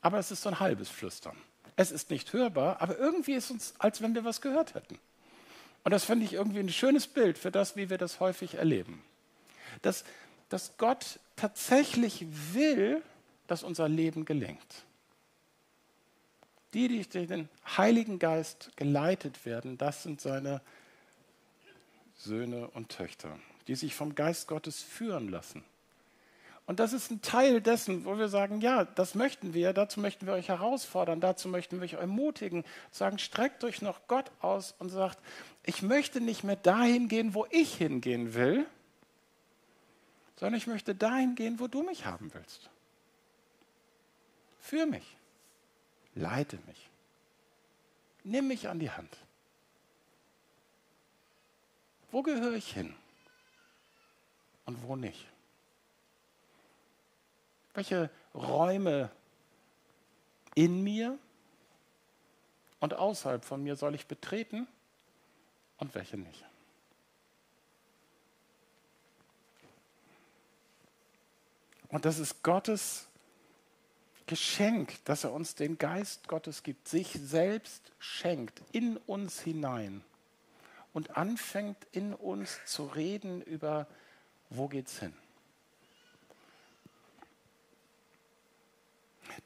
aber 0.00 0.18
es 0.18 0.30
ist 0.30 0.40
so 0.40 0.48
ein 0.48 0.58
halbes 0.58 0.88
Flüstern. 0.88 1.36
Es 1.76 1.90
ist 1.92 2.08
nicht 2.08 2.32
hörbar, 2.32 2.80
aber 2.80 2.96
irgendwie 2.96 3.34
ist 3.34 3.50
es, 3.50 3.74
als 3.78 4.00
wenn 4.00 4.14
wir 4.14 4.24
was 4.24 4.40
gehört 4.40 4.72
hätten. 4.72 4.98
Und 5.84 5.90
das 5.90 6.04
finde 6.04 6.24
ich 6.24 6.32
irgendwie 6.32 6.60
ein 6.60 6.70
schönes 6.70 7.06
Bild 7.06 7.36
für 7.36 7.50
das, 7.50 7.76
wie 7.76 7.90
wir 7.90 7.98
das 7.98 8.20
häufig 8.20 8.54
erleben. 8.54 9.02
Dass, 9.82 10.04
dass 10.48 10.78
Gott 10.78 11.20
tatsächlich 11.36 12.24
will, 12.54 13.02
dass 13.48 13.62
unser 13.62 13.86
Leben 13.86 14.24
gelingt. 14.24 14.86
Die, 16.76 16.88
die 16.88 17.08
durch 17.08 17.26
den 17.26 17.48
Heiligen 17.78 18.18
Geist 18.18 18.70
geleitet 18.76 19.46
werden, 19.46 19.78
das 19.78 20.02
sind 20.02 20.20
seine 20.20 20.60
Söhne 22.16 22.68
und 22.68 22.90
Töchter, 22.90 23.38
die 23.66 23.74
sich 23.76 23.94
vom 23.94 24.14
Geist 24.14 24.46
Gottes 24.46 24.82
führen 24.82 25.30
lassen. 25.30 25.64
Und 26.66 26.78
das 26.78 26.92
ist 26.92 27.10
ein 27.10 27.22
Teil 27.22 27.62
dessen, 27.62 28.04
wo 28.04 28.18
wir 28.18 28.28
sagen, 28.28 28.60
ja, 28.60 28.84
das 28.84 29.14
möchten 29.14 29.54
wir, 29.54 29.72
dazu 29.72 30.00
möchten 30.00 30.26
wir 30.26 30.34
euch 30.34 30.48
herausfordern, 30.48 31.18
dazu 31.18 31.48
möchten 31.48 31.80
wir 31.80 31.86
euch 31.86 31.94
ermutigen, 31.94 32.62
sagen, 32.90 33.18
streckt 33.18 33.64
euch 33.64 33.80
noch 33.80 34.06
Gott 34.06 34.30
aus 34.42 34.74
und 34.78 34.90
sagt, 34.90 35.18
ich 35.64 35.80
möchte 35.80 36.20
nicht 36.20 36.44
mehr 36.44 36.56
dahin 36.56 37.08
gehen, 37.08 37.32
wo 37.32 37.46
ich 37.48 37.74
hingehen 37.76 38.34
will, 38.34 38.66
sondern 40.38 40.58
ich 40.58 40.66
möchte 40.66 40.94
dahin 40.94 41.36
gehen, 41.36 41.58
wo 41.58 41.68
du 41.68 41.82
mich 41.82 42.04
haben 42.04 42.34
willst. 42.34 42.68
Für 44.60 44.84
mich. 44.84 45.16
Leite 46.16 46.58
mich. 46.66 46.90
Nimm 48.24 48.48
mich 48.48 48.68
an 48.68 48.80
die 48.80 48.90
Hand. 48.90 49.16
Wo 52.10 52.22
gehöre 52.22 52.54
ich 52.54 52.72
hin? 52.72 52.96
Und 54.64 54.82
wo 54.82 54.96
nicht? 54.96 55.26
Welche 57.74 58.10
Räume 58.34 59.10
in 60.54 60.82
mir 60.82 61.18
und 62.80 62.94
außerhalb 62.94 63.44
von 63.44 63.62
mir 63.62 63.76
soll 63.76 63.94
ich 63.94 64.06
betreten 64.06 64.66
und 65.76 65.94
welche 65.94 66.16
nicht? 66.16 66.44
Und 71.90 72.06
das 72.06 72.18
ist 72.18 72.42
Gottes 72.42 73.05
Geschenk, 74.26 75.04
dass 75.04 75.24
er 75.24 75.32
uns 75.32 75.54
den 75.54 75.78
Geist 75.78 76.28
Gottes 76.28 76.62
gibt, 76.62 76.88
sich 76.88 77.12
selbst 77.12 77.92
schenkt, 77.98 78.60
in 78.72 78.96
uns 78.96 79.40
hinein 79.40 80.02
und 80.92 81.16
anfängt 81.16 81.76
in 81.92 82.12
uns 82.14 82.58
zu 82.64 82.86
reden 82.86 83.40
über, 83.42 83.86
wo 84.50 84.68
geht's 84.68 84.98
hin? 84.98 85.12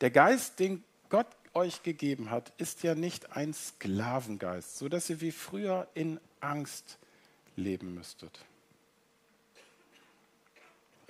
Der 0.00 0.10
Geist, 0.10 0.58
den 0.60 0.84
Gott 1.08 1.26
euch 1.52 1.82
gegeben 1.82 2.30
hat, 2.30 2.52
ist 2.58 2.82
ja 2.82 2.94
nicht 2.94 3.32
ein 3.32 3.52
Sklavengeist, 3.52 4.78
sodass 4.78 5.10
ihr 5.10 5.20
wie 5.20 5.32
früher 5.32 5.88
in 5.94 6.20
Angst 6.40 6.98
leben 7.56 7.94
müsstet. 7.94 8.44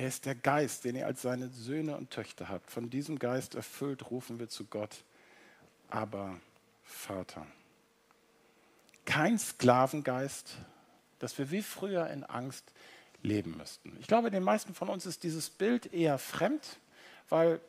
Er 0.01 0.09
ist 0.09 0.25
der 0.25 0.35
Geist, 0.35 0.87
den 0.87 0.97
ihr 0.97 1.05
als 1.05 1.21
seine 1.21 1.51
Söhne 1.51 1.95
und 1.95 2.09
Töchter 2.09 2.49
habt. 2.49 2.71
Von 2.71 2.89
diesem 2.89 3.19
Geist 3.19 3.55
erfüllt 3.55 4.11
rufen 4.11 4.39
wir 4.39 4.49
zu 4.49 4.65
Gott, 4.65 5.05
aber 5.91 6.41
Vater. 6.85 7.47
Kein 9.05 9.39
Sklavengeist, 9.39 10.57
dass 11.19 11.37
wir 11.37 11.51
wie 11.51 11.61
früher 11.61 12.07
in 12.07 12.25
Angst 12.25 12.73
leben 13.23 13.59
müssten. 13.59 13.95
Ich 14.01 14.07
glaube, 14.07 14.31
den 14.31 14.43
meisten 14.43 14.73
von 14.73 14.89
uns 14.89 15.05
ist 15.05 15.23
dieses 15.23 15.51
Bild 15.51 15.93
eher 15.93 16.17
fremd, 16.17 16.79
weil 17.29 17.61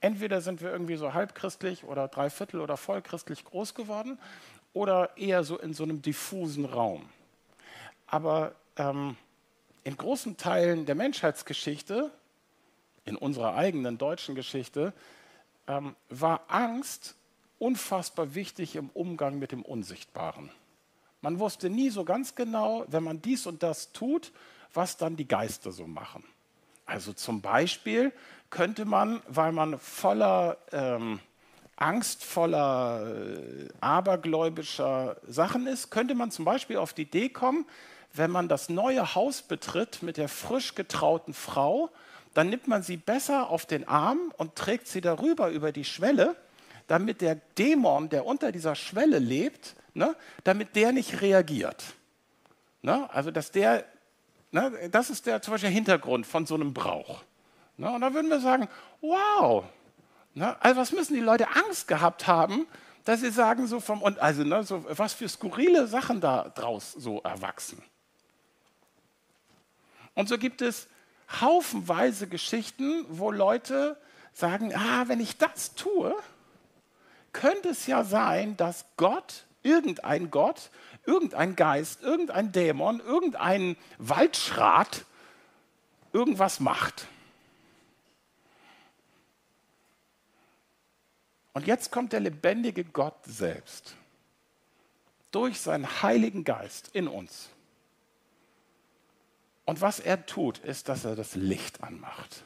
Entweder 0.00 0.40
sind 0.40 0.60
wir 0.60 0.70
irgendwie 0.70 0.96
so 0.96 1.12
halbchristlich 1.14 1.82
oder 1.84 2.06
dreiviertel 2.06 2.60
oder 2.60 2.76
vollchristlich 2.76 3.44
groß 3.44 3.74
geworden 3.74 4.18
oder 4.72 5.16
eher 5.16 5.42
so 5.42 5.58
in 5.58 5.74
so 5.74 5.82
einem 5.82 6.02
diffusen 6.02 6.64
Raum. 6.64 7.08
Aber 8.06 8.54
ähm, 8.76 9.16
in 9.88 9.96
großen 9.96 10.36
Teilen 10.36 10.84
der 10.84 10.94
Menschheitsgeschichte, 10.94 12.10
in 13.06 13.16
unserer 13.16 13.54
eigenen 13.54 13.96
deutschen 13.96 14.34
Geschichte, 14.34 14.92
ähm, 15.66 15.96
war 16.10 16.42
Angst 16.48 17.14
unfassbar 17.58 18.34
wichtig 18.34 18.76
im 18.76 18.90
Umgang 18.90 19.38
mit 19.38 19.50
dem 19.50 19.62
Unsichtbaren. 19.62 20.50
Man 21.22 21.38
wusste 21.38 21.70
nie 21.70 21.88
so 21.88 22.04
ganz 22.04 22.34
genau, 22.34 22.84
wenn 22.88 23.02
man 23.02 23.22
dies 23.22 23.46
und 23.46 23.62
das 23.62 23.92
tut, 23.92 24.30
was 24.74 24.98
dann 24.98 25.16
die 25.16 25.26
Geister 25.26 25.72
so 25.72 25.86
machen. 25.86 26.22
Also 26.84 27.14
zum 27.14 27.40
Beispiel 27.40 28.12
könnte 28.50 28.84
man, 28.84 29.22
weil 29.26 29.52
man 29.52 29.78
voller 29.78 30.58
ähm, 30.70 31.18
Angst, 31.76 32.24
voller 32.24 33.06
äh, 33.06 33.68
abergläubischer 33.80 35.16
Sachen 35.26 35.66
ist, 35.66 35.88
könnte 35.88 36.14
man 36.14 36.30
zum 36.30 36.44
Beispiel 36.44 36.76
auf 36.76 36.92
die 36.92 37.02
Idee 37.02 37.30
kommen, 37.30 37.64
wenn 38.14 38.30
man 38.30 38.48
das 38.48 38.68
neue 38.68 39.14
Haus 39.14 39.42
betritt 39.42 40.02
mit 40.02 40.16
der 40.16 40.28
frisch 40.28 40.74
getrauten 40.74 41.34
Frau, 41.34 41.90
dann 42.34 42.50
nimmt 42.50 42.68
man 42.68 42.82
sie 42.82 42.96
besser 42.96 43.50
auf 43.50 43.66
den 43.66 43.86
Arm 43.86 44.32
und 44.36 44.56
trägt 44.56 44.88
sie 44.88 45.00
darüber 45.00 45.50
über 45.50 45.72
die 45.72 45.84
Schwelle, 45.84 46.36
damit 46.86 47.20
der 47.20 47.36
Dämon, 47.58 48.08
der 48.08 48.26
unter 48.26 48.52
dieser 48.52 48.74
Schwelle 48.74 49.18
lebt, 49.18 49.74
ne, 49.94 50.16
damit 50.44 50.74
der 50.76 50.92
nicht 50.92 51.20
reagiert. 51.20 51.84
Ne? 52.82 53.08
Also 53.12 53.30
dass 53.30 53.50
der 53.50 53.84
Ne, 54.50 54.88
das 54.90 55.10
ist 55.10 55.26
der 55.26 55.42
zum 55.42 55.52
Beispiel 55.52 55.70
Hintergrund 55.70 56.26
von 56.26 56.46
so 56.46 56.54
einem 56.54 56.72
Brauch. 56.72 57.22
Ne, 57.76 57.90
und 57.90 58.00
da 58.00 58.14
würden 58.14 58.30
wir 58.30 58.40
sagen, 58.40 58.68
wow, 59.00 59.64
ne, 60.34 60.56
also 60.60 60.80
was 60.80 60.92
müssen 60.92 61.14
die 61.14 61.20
Leute 61.20 61.48
Angst 61.54 61.86
gehabt 61.86 62.26
haben, 62.26 62.66
dass 63.04 63.20
sie 63.20 63.30
sagen, 63.30 63.66
so 63.66 63.78
vom, 63.80 64.02
und 64.02 64.18
also 64.18 64.44
ne, 64.44 64.62
so, 64.64 64.84
was 64.88 65.12
für 65.12 65.28
skurrile 65.28 65.86
Sachen 65.86 66.20
da 66.20 66.48
draus 66.48 66.92
so 66.92 67.20
erwachsen. 67.20 67.82
Und 70.18 70.28
so 70.28 70.36
gibt 70.36 70.62
es 70.62 70.88
haufenweise 71.40 72.26
Geschichten, 72.26 73.06
wo 73.08 73.30
Leute 73.30 73.96
sagen, 74.32 74.74
ah, 74.74 75.04
wenn 75.06 75.20
ich 75.20 75.38
das 75.38 75.76
tue, 75.76 76.12
könnte 77.32 77.68
es 77.68 77.86
ja 77.86 78.02
sein, 78.02 78.56
dass 78.56 78.84
Gott, 78.96 79.44
irgendein 79.62 80.32
Gott, 80.32 80.70
irgendein 81.06 81.54
Geist, 81.54 82.02
irgendein 82.02 82.50
Dämon, 82.50 82.98
irgendein 82.98 83.76
Waldschrat 83.98 85.04
irgendwas 86.12 86.58
macht. 86.58 87.06
Und 91.52 91.68
jetzt 91.68 91.92
kommt 91.92 92.12
der 92.12 92.18
lebendige 92.18 92.82
Gott 92.82 93.24
selbst 93.24 93.94
durch 95.30 95.60
seinen 95.60 96.02
Heiligen 96.02 96.42
Geist 96.42 96.90
in 96.92 97.06
uns. 97.06 97.50
Und 99.68 99.82
was 99.82 100.00
er 100.00 100.24
tut, 100.24 100.56
ist, 100.60 100.88
dass 100.88 101.04
er 101.04 101.14
das 101.14 101.34
Licht 101.34 101.82
anmacht, 101.82 102.42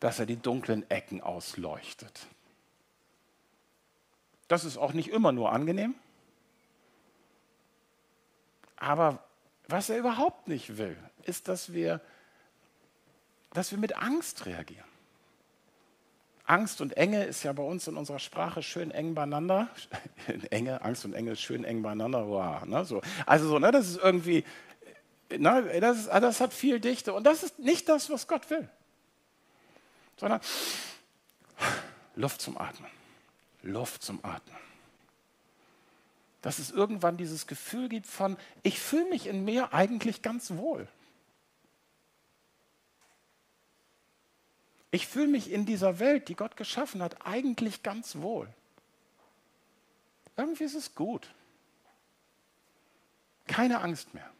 dass 0.00 0.18
er 0.18 0.26
die 0.26 0.34
dunklen 0.34 0.90
Ecken 0.90 1.20
ausleuchtet. 1.20 2.26
Das 4.48 4.64
ist 4.64 4.76
auch 4.76 4.92
nicht 4.92 5.10
immer 5.10 5.30
nur 5.30 5.52
angenehm. 5.52 5.94
Aber 8.74 9.22
was 9.68 9.88
er 9.88 9.98
überhaupt 9.98 10.48
nicht 10.48 10.78
will, 10.78 10.96
ist, 11.22 11.46
dass 11.46 11.72
wir, 11.72 12.00
dass 13.52 13.70
wir 13.70 13.78
mit 13.78 13.96
Angst 13.96 14.46
reagieren. 14.46 14.88
Angst 16.44 16.80
und 16.80 16.96
Enge 16.96 17.22
ist 17.24 17.44
ja 17.44 17.52
bei 17.52 17.62
uns 17.62 17.86
in 17.86 17.96
unserer 17.96 18.18
Sprache 18.18 18.64
schön 18.64 18.90
eng 18.90 19.14
beieinander. 19.14 19.68
Enge, 20.50 20.82
Angst 20.82 21.04
und 21.04 21.14
Enge 21.14 21.30
ist 21.30 21.40
schön 21.40 21.62
eng 21.62 21.82
beieinander. 21.82 22.26
Wow, 22.26 22.64
ne, 22.64 22.84
so. 22.84 23.00
Also 23.26 23.46
so, 23.46 23.60
ne, 23.60 23.70
das 23.70 23.88
ist 23.88 23.98
irgendwie, 23.98 24.44
ne, 25.38 25.80
das, 25.80 25.98
ist, 25.98 26.08
das 26.08 26.40
hat 26.40 26.52
viel 26.52 26.80
Dichte. 26.80 27.12
Und 27.12 27.24
das 27.24 27.42
ist 27.42 27.58
nicht 27.58 27.88
das, 27.88 28.10
was 28.10 28.26
Gott 28.26 28.48
will. 28.50 28.68
Sondern 30.16 30.40
Luft 32.16 32.40
zum 32.40 32.56
Atmen. 32.58 32.90
Luft 33.62 34.02
zum 34.02 34.24
Atmen. 34.24 34.56
Dass 36.42 36.58
es 36.58 36.70
irgendwann 36.70 37.16
dieses 37.16 37.46
Gefühl 37.46 37.88
gibt 37.88 38.06
von, 38.06 38.36
ich 38.62 38.78
fühle 38.78 39.08
mich 39.08 39.26
in 39.26 39.44
mir 39.44 39.72
eigentlich 39.72 40.22
ganz 40.22 40.50
wohl. 40.52 40.86
Ich 44.90 45.06
fühle 45.08 45.28
mich 45.28 45.50
in 45.50 45.66
dieser 45.66 45.98
Welt, 45.98 46.28
die 46.28 46.36
Gott 46.36 46.56
geschaffen 46.56 47.02
hat, 47.02 47.26
eigentlich 47.26 47.82
ganz 47.82 48.16
wohl. 48.16 48.48
Irgendwie 50.36 50.64
ist 50.64 50.74
es 50.74 50.94
gut. 50.94 51.28
Keine 53.46 53.80
Angst 53.80 54.14
mehr. 54.14 54.30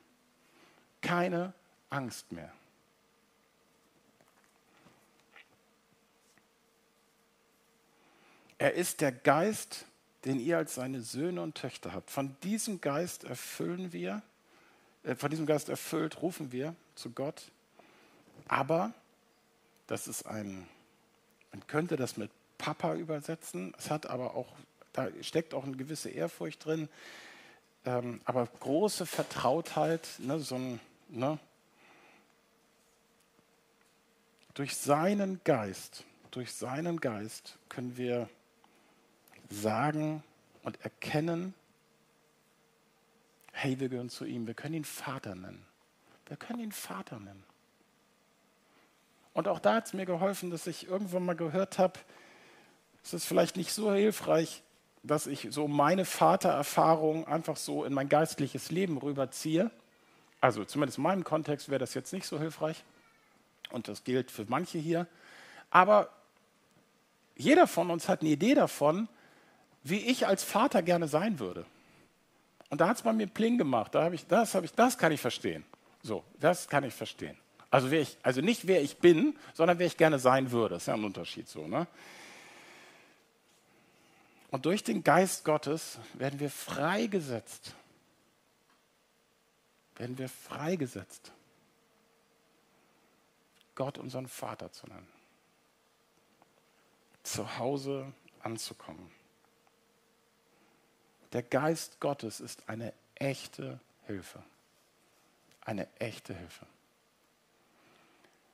Keine 1.04 1.52
Angst 1.90 2.32
mehr. 2.32 2.50
Er 8.56 8.72
ist 8.72 9.02
der 9.02 9.12
Geist, 9.12 9.84
den 10.24 10.40
ihr 10.40 10.56
als 10.56 10.76
seine 10.76 11.02
Söhne 11.02 11.42
und 11.42 11.56
Töchter 11.56 11.92
habt. 11.92 12.10
Von 12.10 12.34
diesem 12.42 12.80
Geist 12.80 13.24
erfüllen 13.24 13.92
wir, 13.92 14.22
äh, 15.02 15.14
von 15.14 15.28
diesem 15.28 15.44
Geist 15.44 15.68
erfüllt 15.68 16.22
rufen 16.22 16.52
wir 16.52 16.74
zu 16.94 17.10
Gott. 17.10 17.50
Aber, 18.48 18.94
das 19.86 20.08
ist 20.08 20.26
ein, 20.26 20.66
man 21.52 21.66
könnte 21.66 21.96
das 21.96 22.16
mit 22.16 22.30
Papa 22.56 22.94
übersetzen, 22.94 23.74
es 23.76 23.90
hat 23.90 24.06
aber 24.06 24.34
auch, 24.34 24.54
da 24.94 25.08
steckt 25.20 25.52
auch 25.52 25.64
eine 25.64 25.76
gewisse 25.76 26.08
Ehrfurcht 26.08 26.64
drin, 26.64 26.88
ähm, 27.84 28.22
aber 28.24 28.46
große 28.46 29.04
Vertrautheit, 29.04 30.08
ne, 30.20 30.40
so 30.40 30.54
ein, 30.54 30.80
ne, 31.14 31.38
durch 34.54 34.76
seinen 34.76 35.40
Geist, 35.44 36.04
durch 36.30 36.52
seinen 36.52 37.00
Geist 37.00 37.58
können 37.68 37.96
wir 37.96 38.28
sagen 39.50 40.22
und 40.62 40.80
erkennen, 40.82 41.54
hey, 43.52 43.78
wir 43.78 43.88
gehören 43.88 44.10
zu 44.10 44.24
ihm. 44.24 44.46
Wir 44.46 44.54
können 44.54 44.74
ihn 44.74 44.84
Vater 44.84 45.34
nennen. 45.34 45.64
Wir 46.26 46.36
können 46.36 46.60
ihn 46.60 46.72
Vater 46.72 47.18
nennen. 47.20 47.44
Und 49.32 49.48
auch 49.48 49.58
da 49.58 49.74
hat 49.74 49.86
es 49.86 49.92
mir 49.92 50.06
geholfen, 50.06 50.50
dass 50.50 50.66
ich 50.66 50.86
irgendwann 50.86 51.24
mal 51.24 51.36
gehört 51.36 51.78
habe, 51.78 51.98
es 53.02 53.12
ist 53.12 53.26
vielleicht 53.26 53.56
nicht 53.56 53.72
so 53.72 53.92
hilfreich, 53.92 54.62
dass 55.02 55.26
ich 55.26 55.48
so 55.50 55.68
meine 55.68 56.04
Vatererfahrung 56.04 57.26
einfach 57.26 57.56
so 57.56 57.84
in 57.84 57.92
mein 57.92 58.08
geistliches 58.08 58.70
Leben 58.70 58.96
rüberziehe. 58.96 59.70
Also 60.44 60.62
zumindest 60.66 60.98
in 60.98 61.04
meinem 61.04 61.24
Kontext 61.24 61.70
wäre 61.70 61.78
das 61.78 61.94
jetzt 61.94 62.12
nicht 62.12 62.26
so 62.26 62.38
hilfreich. 62.38 62.84
Und 63.70 63.88
das 63.88 64.04
gilt 64.04 64.30
für 64.30 64.44
manche 64.46 64.76
hier. 64.76 65.06
Aber 65.70 66.10
jeder 67.34 67.66
von 67.66 67.90
uns 67.90 68.10
hat 68.10 68.20
eine 68.20 68.28
Idee 68.28 68.52
davon, 68.52 69.08
wie 69.84 70.00
ich 70.00 70.26
als 70.26 70.44
Vater 70.44 70.82
gerne 70.82 71.08
sein 71.08 71.38
würde. 71.38 71.64
Und 72.68 72.82
da 72.82 72.88
hat 72.88 72.98
es 72.98 73.02
bei 73.02 73.14
mir 73.14 73.26
Pling 73.26 73.56
gemacht. 73.56 73.94
Da 73.94 74.04
hab 74.04 74.12
ich, 74.12 74.26
das, 74.26 74.54
hab 74.54 74.64
ich, 74.64 74.74
das 74.74 74.98
kann 74.98 75.12
ich 75.12 75.20
verstehen. 75.22 75.64
So, 76.02 76.22
das 76.40 76.68
kann 76.68 76.84
ich 76.84 76.92
verstehen. 76.92 77.38
Also, 77.70 77.90
ich, 77.90 78.18
also 78.22 78.42
nicht 78.42 78.66
wer 78.66 78.82
ich 78.82 78.98
bin, 78.98 79.38
sondern 79.54 79.78
wer 79.78 79.86
ich 79.86 79.96
gerne 79.96 80.18
sein 80.18 80.50
würde. 80.50 80.74
Das 80.74 80.82
ist 80.82 80.88
ja 80.88 80.94
ein 80.94 81.04
Unterschied 81.04 81.48
so. 81.48 81.66
Ne? 81.66 81.86
Und 84.50 84.66
durch 84.66 84.84
den 84.84 85.02
Geist 85.02 85.46
Gottes 85.46 85.98
werden 86.12 86.38
wir 86.38 86.50
freigesetzt. 86.50 87.74
Werden 89.96 90.18
wir 90.18 90.28
freigesetzt, 90.28 91.32
Gott 93.74 93.98
unseren 93.98 94.28
Vater 94.28 94.72
zu 94.72 94.86
nennen. 94.86 95.08
Zu 97.22 97.58
Hause 97.58 98.12
anzukommen. 98.40 99.10
Der 101.32 101.42
Geist 101.42 102.00
Gottes 102.00 102.40
ist 102.40 102.68
eine 102.68 102.92
echte 103.14 103.80
Hilfe. 104.06 104.42
Eine 105.62 105.88
echte 105.98 106.34
Hilfe. 106.34 106.66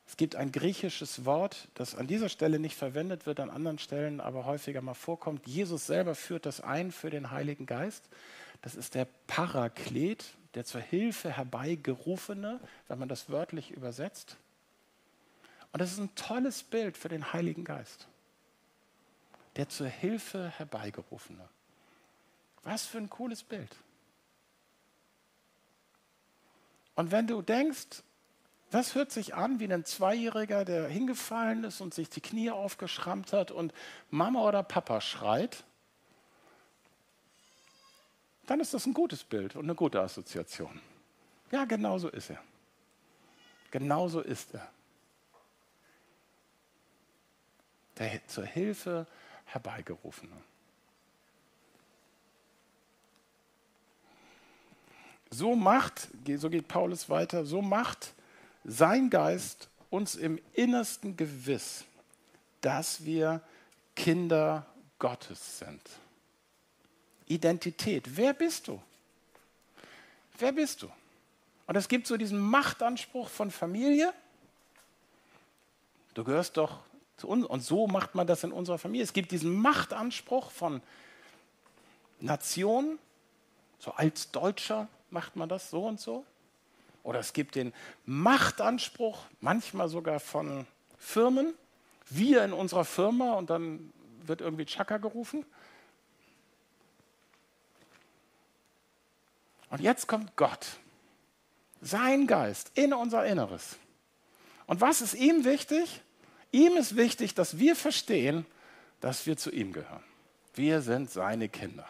Es 0.07 0.17
gibt 0.17 0.35
ein 0.35 0.51
griechisches 0.51 1.25
Wort, 1.25 1.69
das 1.75 1.95
an 1.95 2.07
dieser 2.07 2.29
Stelle 2.29 2.59
nicht 2.59 2.77
verwendet 2.77 3.27
wird, 3.27 3.39
an 3.39 3.49
anderen 3.49 3.79
Stellen 3.79 4.21
aber 4.21 4.45
häufiger 4.45 4.83
mal 4.83 4.95
vorkommt. 4.95 5.47
Jesus 5.47 5.87
selber 5.87 6.15
führt 6.15 6.47
das 6.47 6.61
ein 6.61 6.91
für 6.91 7.11
den 7.11 7.31
Heiligen 7.31 7.67
Geist. 7.67 8.09
Das 8.63 8.75
ist 8.75 8.95
der 8.95 9.07
Paraklet, 9.27 10.25
der 10.55 10.65
zur 10.65 10.81
Hilfe 10.81 11.31
herbeigerufene, 11.31 12.61
wenn 12.89 12.99
man 12.99 13.09
das 13.09 13.31
wörtlich 13.31 13.71
übersetzt. 13.71 14.37
Und 15.73 15.81
das 15.81 15.93
ist 15.93 15.99
ein 15.99 16.15
tolles 16.15 16.63
Bild 16.63 16.97
für 16.97 17.09
den 17.09 17.33
Heiligen 17.33 17.65
Geist. 17.65 18.09
Der 19.57 19.69
zur 19.69 19.87
Hilfe 19.87 20.49
herbeigerufene. 20.49 21.49
Was 22.63 22.87
für 22.87 22.99
ein 22.99 23.11
cooles 23.11 23.43
Bild. 23.43 23.75
Und 26.95 27.11
wenn 27.13 27.27
du 27.27 27.41
denkst, 27.41 28.03
das 28.71 28.95
hört 28.95 29.11
sich 29.11 29.35
an 29.35 29.59
wie 29.59 29.73
ein 29.73 29.85
Zweijähriger, 29.85 30.65
der 30.65 30.89
hingefallen 30.89 31.65
ist 31.65 31.81
und 31.81 31.95
sich 31.95 32.09
die 32.09 32.21
Knie 32.21 32.51
aufgeschrammt 32.51 33.33
hat 33.33 33.51
und 33.51 33.73
Mama 34.11 34.47
oder 34.47 34.63
Papa 34.63 35.01
schreit, 35.01 35.65
dann 38.51 38.59
ist 38.59 38.75
das 38.75 38.85
ein 38.85 38.95
gutes 38.95 39.23
Bild 39.23 39.55
und 39.55 39.63
eine 39.63 39.77
gute 39.77 40.01
Assoziation. 40.01 40.81
Ja, 41.53 41.67
genau 41.67 41.99
so 41.99 42.09
ist 42.09 42.31
er. 42.31 42.43
Genau 43.71 44.09
so 44.09 44.23
ist 44.23 44.53
er. 44.53 44.69
Der 47.97 48.27
zur 48.27 48.45
Hilfe 48.45 49.07
herbeigerufene. 49.45 50.37
So 55.31 55.55
macht, 55.55 56.09
so 56.37 56.51
geht 56.51 56.67
Paulus 56.67 57.09
weiter, 57.09 57.45
so 57.45 57.63
macht 57.63 58.15
sein 58.65 59.11
Geist 59.11 59.69
uns 59.91 60.17
im 60.17 60.41
Innersten 60.55 61.17
gewiss, 61.17 61.85
dass 62.63 63.05
wir 63.05 63.43
Kinder 63.95 64.67
Gottes 64.99 65.61
sind. 65.61 65.83
Identität. 67.31 68.17
Wer 68.17 68.35
bist 68.35 68.69
du? 68.69 68.81
Wer 70.39 70.53
bist 70.53 70.83
du? 70.83 70.91
Und 71.67 71.77
es 71.77 71.89
gibt 71.89 72.07
so 72.07 72.17
diesen 72.17 72.41
Machtanspruch 72.41 73.29
von 73.29 73.51
Familie. 73.51 74.13
Du 76.15 76.25
gehörst 76.25 76.57
doch 76.57 76.81
zu 77.17 77.29
uns. 77.29 77.47
Und 77.47 77.61
so 77.61 77.87
macht 77.87 78.15
man 78.15 78.27
das 78.27 78.43
in 78.43 78.51
unserer 78.51 78.79
Familie. 78.79 79.05
Es 79.05 79.13
gibt 79.13 79.31
diesen 79.31 79.55
Machtanspruch 79.55 80.51
von 80.51 80.83
Nation. 82.19 82.99
So 83.79 83.93
als 83.93 84.33
Deutscher 84.33 84.89
macht 85.11 85.37
man 85.37 85.49
das 85.49 85.71
so 85.71 85.87
und 85.87 86.01
so. 86.01 86.25
Oder 87.05 87.21
es 87.21 87.33
gibt 87.33 87.55
den 87.55 87.73
Machtanspruch, 88.05 89.23
manchmal 89.41 89.89
sogar 89.89 90.21
von 90.21 90.67
Firmen. 90.99 91.55
Wir 92.09 92.45
in 92.45 92.53
unserer 92.53 92.85
Firma 92.85 93.35
und 93.35 93.51
dann 93.51 93.93
wird 94.27 94.41
irgendwie 94.41 94.67
Chaka 94.67 94.99
gerufen. 94.99 95.47
Und 99.71 99.81
jetzt 99.81 100.07
kommt 100.07 100.37
Gott, 100.37 100.67
sein 101.81 102.27
Geist 102.27 102.73
in 102.75 102.93
unser 102.93 103.25
Inneres. 103.25 103.77
Und 104.67 104.81
was 104.81 105.01
ist 105.01 105.15
ihm 105.15 105.45
wichtig? 105.45 106.03
Ihm 106.53 106.77
ist 106.77 106.97
wichtig, 106.97 107.35
dass 107.35 107.59
wir 107.59 107.77
verstehen, 107.77 108.45
dass 109.01 109.27
wir 109.27 109.37
zu 109.37 109.51
ihm 109.51 109.73
gehören. 109.73 110.03
Wir 110.55 110.83
sind 110.83 111.11
seine 111.11 111.49
Kinder. 111.49 111.87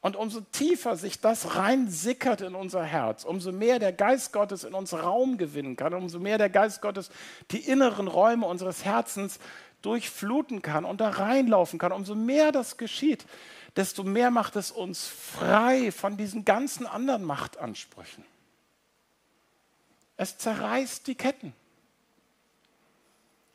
Und 0.00 0.16
umso 0.16 0.40
tiefer 0.40 0.96
sich 0.96 1.20
das 1.20 1.54
reinsickert 1.54 2.40
in 2.40 2.56
unser 2.56 2.82
Herz, 2.82 3.24
umso 3.24 3.52
mehr 3.52 3.78
der 3.78 3.92
Geist 3.92 4.32
Gottes 4.32 4.64
in 4.64 4.74
uns 4.74 4.92
Raum 4.92 5.38
gewinnen 5.38 5.76
kann, 5.76 5.94
umso 5.94 6.18
mehr 6.18 6.38
der 6.38 6.50
Geist 6.50 6.82
Gottes 6.82 7.10
die 7.52 7.60
inneren 7.60 8.08
Räume 8.08 8.46
unseres 8.46 8.84
Herzens 8.84 9.38
durchfluten 9.80 10.60
kann 10.60 10.84
und 10.84 11.00
da 11.00 11.10
reinlaufen 11.10 11.78
kann, 11.78 11.92
umso 11.92 12.16
mehr 12.16 12.50
das 12.50 12.78
geschieht, 12.78 13.26
desto 13.76 14.04
mehr 14.04 14.30
macht 14.30 14.56
es 14.56 14.70
uns 14.70 15.06
frei 15.06 15.92
von 15.92 16.16
diesen 16.16 16.44
ganzen 16.44 16.86
anderen 16.86 17.24
Machtansprüchen. 17.24 18.24
Es 20.16 20.38
zerreißt 20.38 21.06
die 21.06 21.14
Ketten. 21.14 21.54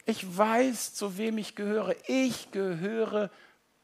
Ich 0.06 0.38
weiß, 0.38 0.94
zu 0.94 1.18
wem 1.18 1.38
ich 1.38 1.56
gehöre. 1.56 1.96
Ich 2.08 2.52
gehöre 2.52 3.30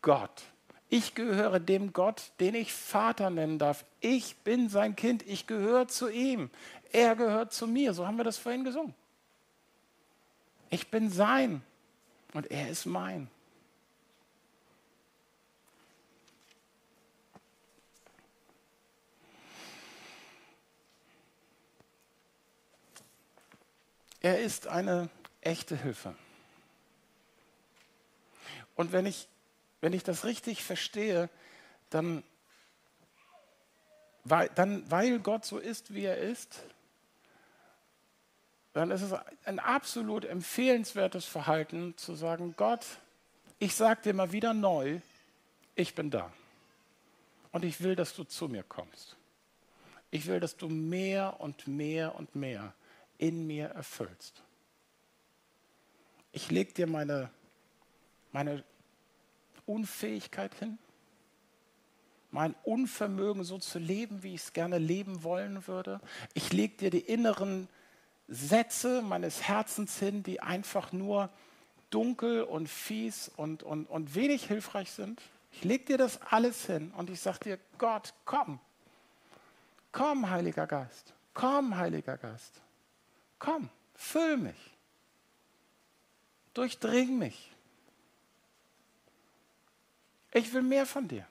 Gott. 0.02 0.44
Ich 0.90 1.16
gehöre 1.16 1.60
dem 1.60 1.92
Gott, 1.92 2.32
den 2.40 2.56
ich 2.56 2.72
Vater 2.72 3.30
nennen 3.30 3.60
darf. 3.60 3.84
Ich 4.00 4.38
bin 4.38 4.70
sein 4.70 4.96
Kind. 4.96 5.24
Ich 5.28 5.48
gehöre 5.48 5.88
zu 5.88 6.10
ihm. 6.10 6.50
Er 6.92 7.16
gehört 7.16 7.52
zu 7.52 7.68
mir. 7.68 7.94
So 7.94 8.08
haben 8.08 8.18
wir 8.18 8.24
das 8.24 8.38
vorhin 8.38 8.64
gesungen. 8.64 8.94
Ich 10.70 10.90
bin 10.90 11.10
sein 11.10 11.62
und 12.34 12.50
er 12.50 12.70
ist 12.70 12.86
mein. 12.86 13.30
Er 24.24 24.40
ist 24.40 24.66
eine 24.66 25.10
echte 25.42 25.76
Hilfe. 25.76 26.16
Und 28.76 28.92
wenn 28.92 29.06
ich, 29.06 29.28
wenn 29.82 29.94
ich 29.94 30.04
das 30.04 30.26
richtig 30.26 30.64
verstehe, 30.64 31.30
dann 31.92 32.24
weil, 34.24 34.50
dann, 34.56 34.90
weil 34.90 35.20
Gott 35.20 35.46
so 35.46 35.58
ist, 35.58 35.94
wie 35.94 36.06
er 36.06 36.18
ist, 36.18 36.64
dann 38.72 38.90
ist 38.90 39.02
es 39.02 39.14
ein 39.46 39.60
absolut 39.60 40.26
empfehlenswertes 40.26 41.26
Verhalten 41.26 41.96
zu 41.98 42.16
sagen, 42.16 42.56
Gott, 42.58 42.86
ich 43.60 43.76
sage 43.76 44.02
dir 44.02 44.14
mal 44.14 44.32
wieder 44.32 44.54
neu, 44.54 45.00
ich 45.76 45.94
bin 45.94 46.10
da. 46.10 46.32
Und 47.52 47.66
ich 47.66 47.82
will, 47.82 47.96
dass 47.96 48.16
du 48.16 48.24
zu 48.24 48.48
mir 48.48 48.64
kommst. 48.64 49.16
Ich 50.10 50.26
will, 50.26 50.40
dass 50.40 50.58
du 50.58 50.70
mehr 50.70 51.40
und 51.40 51.68
mehr 51.68 52.16
und 52.16 52.36
mehr 52.36 52.74
in 53.18 53.48
mir 53.48 53.68
erfüllst. 53.68 54.42
Ich 56.32 56.50
lege 56.50 56.74
dir 56.74 56.88
meine, 56.88 57.30
meine 58.32 58.64
Unfähigkeit 59.66 60.54
hin, 60.56 60.78
mein 62.32 62.56
Unvermögen 62.64 63.44
so 63.44 63.60
zu 63.60 63.78
leben, 63.78 64.24
wie 64.24 64.34
ich 64.34 64.42
es 64.42 64.54
gerne 64.54 64.80
leben 64.80 65.24
wollen 65.24 65.68
würde. 65.68 66.02
Ich 66.34 66.52
lege 66.52 66.76
dir 66.76 66.90
die 66.90 67.00
inneren 67.00 67.68
Sätze 68.28 69.04
meines 69.04 69.44
Herzens 69.44 70.00
hin, 70.00 70.24
die 70.24 70.42
einfach 70.42 70.92
nur 70.92 71.30
dunkel 71.92 72.42
und 72.42 72.68
fies 72.68 73.30
und, 73.38 73.62
und, 73.62 73.86
und 73.86 74.16
wenig 74.16 74.48
hilfreich 74.48 74.92
sind. 74.92 75.22
Ich 75.52 75.64
lege 75.64 75.86
dir 75.86 75.98
das 76.00 76.20
alles 76.24 76.66
hin 76.66 76.92
und 76.98 77.12
ich 77.12 77.20
sage 77.20 77.40
dir, 77.44 77.60
Gott, 77.78 78.16
komm. 78.26 78.60
Komm, 79.92 80.28
Heiliger 80.28 80.66
Geist. 80.66 81.14
Komm, 81.36 81.78
Heiliger 81.78 82.18
Geist. 82.18 82.63
Komm, 83.44 83.70
füll 83.94 84.38
mich. 84.38 84.72
Durchdring 86.54 87.18
mich. 87.18 87.52
Ich 90.32 90.54
will 90.54 90.62
mehr 90.62 90.86
von 90.86 91.10
dir. 91.10 91.28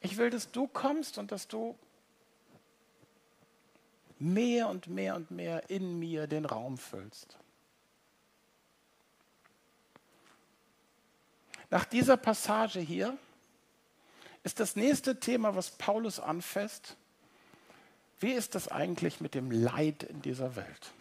Ich 0.00 0.16
will, 0.16 0.30
dass 0.30 0.50
du 0.50 0.66
kommst 0.66 1.18
und 1.18 1.32
dass 1.32 1.48
du 1.48 1.78
mehr 4.18 4.68
und 4.68 4.86
mehr 4.86 5.16
und 5.16 5.30
mehr 5.30 5.68
in 5.68 5.98
mir 5.98 6.26
den 6.26 6.46
Raum 6.46 6.78
füllst. 6.78 7.36
Nach 11.68 11.84
dieser 11.84 12.16
Passage 12.16 12.80
hier 12.80 13.18
ist 14.44 14.60
das 14.60 14.76
nächste 14.76 15.20
Thema, 15.20 15.54
was 15.54 15.72
Paulus 15.72 16.18
anfasst, 16.18 16.96
wie 18.20 18.32
ist 18.32 18.54
das 18.54 18.68
eigentlich 18.68 19.20
mit 19.20 19.34
dem 19.34 19.50
Leid 19.50 20.02
in 20.04 20.22
dieser 20.22 20.56
Welt? 20.56 20.92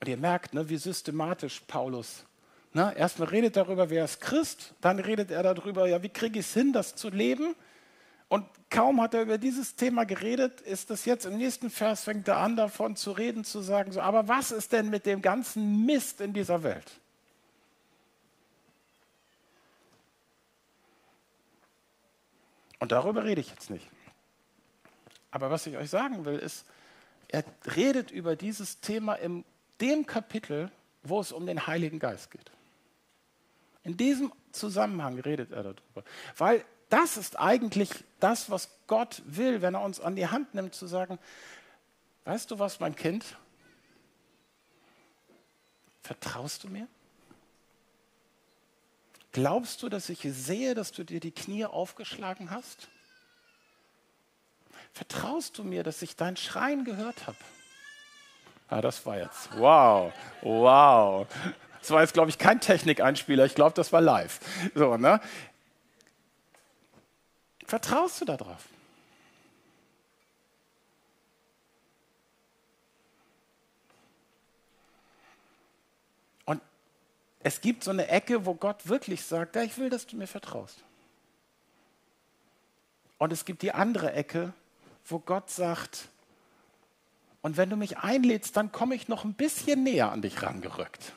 Und 0.00 0.08
ihr 0.08 0.16
merkt, 0.16 0.54
ne, 0.54 0.68
wie 0.68 0.76
systematisch 0.76 1.60
Paulus 1.66 2.24
Ne? 2.72 2.94
Erstmal 2.96 3.28
redet 3.28 3.56
er 3.56 3.64
darüber, 3.64 3.90
wer 3.90 4.04
ist 4.04 4.20
Christ, 4.20 4.74
dann 4.80 4.98
redet 4.98 5.30
er 5.30 5.42
darüber, 5.42 5.88
ja, 5.88 6.02
wie 6.02 6.08
kriege 6.08 6.38
ich 6.38 6.46
es 6.46 6.54
hin, 6.54 6.72
das 6.72 6.94
zu 6.94 7.08
leben. 7.08 7.54
Und 8.28 8.46
kaum 8.68 9.00
hat 9.00 9.14
er 9.14 9.22
über 9.22 9.38
dieses 9.38 9.74
Thema 9.74 10.04
geredet, 10.04 10.60
ist 10.60 10.90
das 10.90 11.06
jetzt 11.06 11.24
im 11.24 11.38
nächsten 11.38 11.70
Vers, 11.70 12.04
fängt 12.04 12.28
er 12.28 12.36
an 12.36 12.56
davon 12.56 12.94
zu 12.94 13.12
reden, 13.12 13.42
zu 13.42 13.62
sagen, 13.62 13.90
so, 13.90 14.00
aber 14.00 14.28
was 14.28 14.52
ist 14.52 14.72
denn 14.72 14.90
mit 14.90 15.06
dem 15.06 15.22
ganzen 15.22 15.86
Mist 15.86 16.20
in 16.20 16.34
dieser 16.34 16.62
Welt? 16.62 17.00
Und 22.78 22.92
darüber 22.92 23.24
rede 23.24 23.40
ich 23.40 23.50
jetzt 23.50 23.70
nicht. 23.70 23.88
Aber 25.30 25.50
was 25.50 25.66
ich 25.66 25.76
euch 25.76 25.90
sagen 25.90 26.24
will, 26.24 26.38
ist, 26.38 26.64
er 27.28 27.44
redet 27.76 28.10
über 28.10 28.36
dieses 28.36 28.80
Thema 28.80 29.14
in 29.14 29.44
dem 29.80 30.06
Kapitel, 30.06 30.70
wo 31.02 31.20
es 31.20 31.32
um 31.32 31.46
den 31.46 31.66
Heiligen 31.66 31.98
Geist 31.98 32.30
geht. 32.30 32.50
In 33.84 33.96
diesem 33.96 34.32
Zusammenhang 34.52 35.18
redet 35.18 35.52
er 35.52 35.62
darüber. 35.62 36.04
Weil 36.36 36.64
das 36.88 37.16
ist 37.16 37.38
eigentlich 37.38 37.90
das, 38.20 38.50
was 38.50 38.70
Gott 38.86 39.22
will, 39.26 39.60
wenn 39.60 39.74
er 39.74 39.82
uns 39.82 40.00
an 40.00 40.16
die 40.16 40.26
Hand 40.26 40.54
nimmt, 40.54 40.74
zu 40.74 40.86
sagen, 40.86 41.18
weißt 42.24 42.50
du 42.50 42.58
was, 42.58 42.80
mein 42.80 42.96
Kind, 42.96 43.36
vertraust 46.02 46.64
du 46.64 46.68
mir? 46.68 46.88
Glaubst 49.32 49.82
du, 49.82 49.88
dass 49.88 50.08
ich 50.08 50.20
sehe, 50.22 50.74
dass 50.74 50.92
du 50.92 51.04
dir 51.04 51.20
die 51.20 51.32
Knie 51.32 51.66
aufgeschlagen 51.66 52.50
hast? 52.50 52.88
Vertraust 54.92 55.58
du 55.58 55.64
mir, 55.64 55.82
dass 55.82 56.02
ich 56.02 56.16
dein 56.16 56.36
Schreien 56.36 56.84
gehört 56.84 57.26
habe? 57.26 57.36
Ah, 58.68 58.80
das 58.80 59.04
war 59.06 59.18
jetzt. 59.18 59.48
Wow, 59.56 60.12
wow. 60.42 61.26
Das 61.80 61.90
war 61.90 62.02
jetzt, 62.02 62.12
glaube 62.12 62.30
ich, 62.30 62.38
kein 62.38 62.60
Technikeinspieler. 62.60 63.46
Ich 63.46 63.54
glaube, 63.54 63.74
das 63.74 63.92
war 63.92 64.00
live. 64.00 64.40
So, 64.74 64.96
ne? 64.96 65.20
Vertraust 67.64 68.20
du 68.20 68.24
darauf? 68.24 68.64
Und 76.44 76.62
es 77.40 77.60
gibt 77.60 77.84
so 77.84 77.90
eine 77.90 78.08
Ecke, 78.08 78.46
wo 78.46 78.54
Gott 78.54 78.88
wirklich 78.88 79.24
sagt, 79.24 79.56
ja, 79.56 79.62
ich 79.62 79.78
will, 79.78 79.90
dass 79.90 80.06
du 80.06 80.16
mir 80.16 80.26
vertraust. 80.26 80.82
Und 83.18 83.32
es 83.32 83.44
gibt 83.44 83.62
die 83.62 83.72
andere 83.72 84.12
Ecke, 84.12 84.52
wo 85.06 85.18
Gott 85.18 85.50
sagt, 85.50 86.08
und 87.40 87.56
wenn 87.56 87.70
du 87.70 87.76
mich 87.76 87.98
einlädst, 87.98 88.56
dann 88.56 88.72
komme 88.72 88.94
ich 88.94 89.08
noch 89.08 89.24
ein 89.24 89.34
bisschen 89.34 89.84
näher 89.84 90.10
an 90.10 90.22
dich 90.22 90.42
rangerückt 90.42 91.12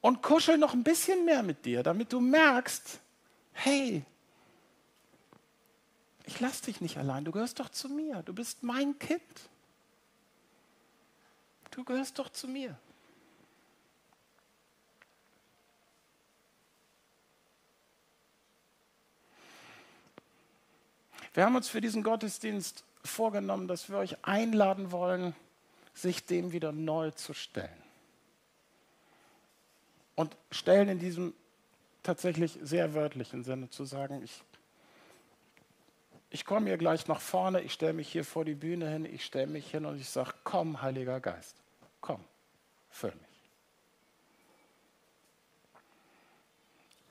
und 0.00 0.22
kuschel 0.22 0.56
noch 0.56 0.72
ein 0.72 0.84
bisschen 0.84 1.24
mehr 1.24 1.42
mit 1.42 1.64
dir, 1.64 1.82
damit 1.82 2.12
du 2.12 2.20
merkst, 2.20 3.00
hey, 3.52 4.04
ich 6.24 6.40
lasse 6.40 6.66
dich 6.66 6.80
nicht 6.80 6.96
allein, 6.96 7.24
du 7.24 7.32
gehörst 7.32 7.60
doch 7.60 7.68
zu 7.68 7.88
mir, 7.88 8.22
du 8.22 8.32
bist 8.32 8.62
mein 8.62 8.98
Kind. 8.98 9.22
Du 11.72 11.84
gehörst 11.84 12.18
doch 12.18 12.30
zu 12.30 12.48
mir. 12.48 12.78
Wir 21.36 21.44
haben 21.44 21.54
uns 21.54 21.68
für 21.68 21.82
diesen 21.82 22.02
Gottesdienst 22.02 22.82
vorgenommen, 23.04 23.68
dass 23.68 23.90
wir 23.90 23.98
euch 23.98 24.16
einladen 24.24 24.90
wollen, 24.90 25.36
sich 25.92 26.24
dem 26.24 26.52
wieder 26.52 26.72
neu 26.72 27.10
zu 27.10 27.34
stellen 27.34 27.82
und 30.14 30.34
stellen 30.50 30.88
in 30.88 30.98
diesem 30.98 31.34
tatsächlich 32.02 32.58
sehr 32.62 32.94
wörtlichen 32.94 33.44
Sinne 33.44 33.68
zu 33.68 33.84
sagen, 33.84 34.22
ich, 34.22 34.42
ich 36.30 36.46
komme 36.46 36.68
hier 36.68 36.78
gleich 36.78 37.06
nach 37.06 37.20
vorne, 37.20 37.60
ich 37.60 37.74
stelle 37.74 37.92
mich 37.92 38.10
hier 38.10 38.24
vor 38.24 38.46
die 38.46 38.54
Bühne 38.54 38.88
hin, 38.88 39.04
ich 39.04 39.22
stelle 39.22 39.48
mich 39.48 39.70
hin 39.70 39.84
und 39.84 40.00
ich 40.00 40.08
sage, 40.08 40.32
komm, 40.42 40.80
Heiliger 40.80 41.20
Geist, 41.20 41.56
komm, 42.00 42.24
füll 42.88 43.12
mich. 43.12 43.50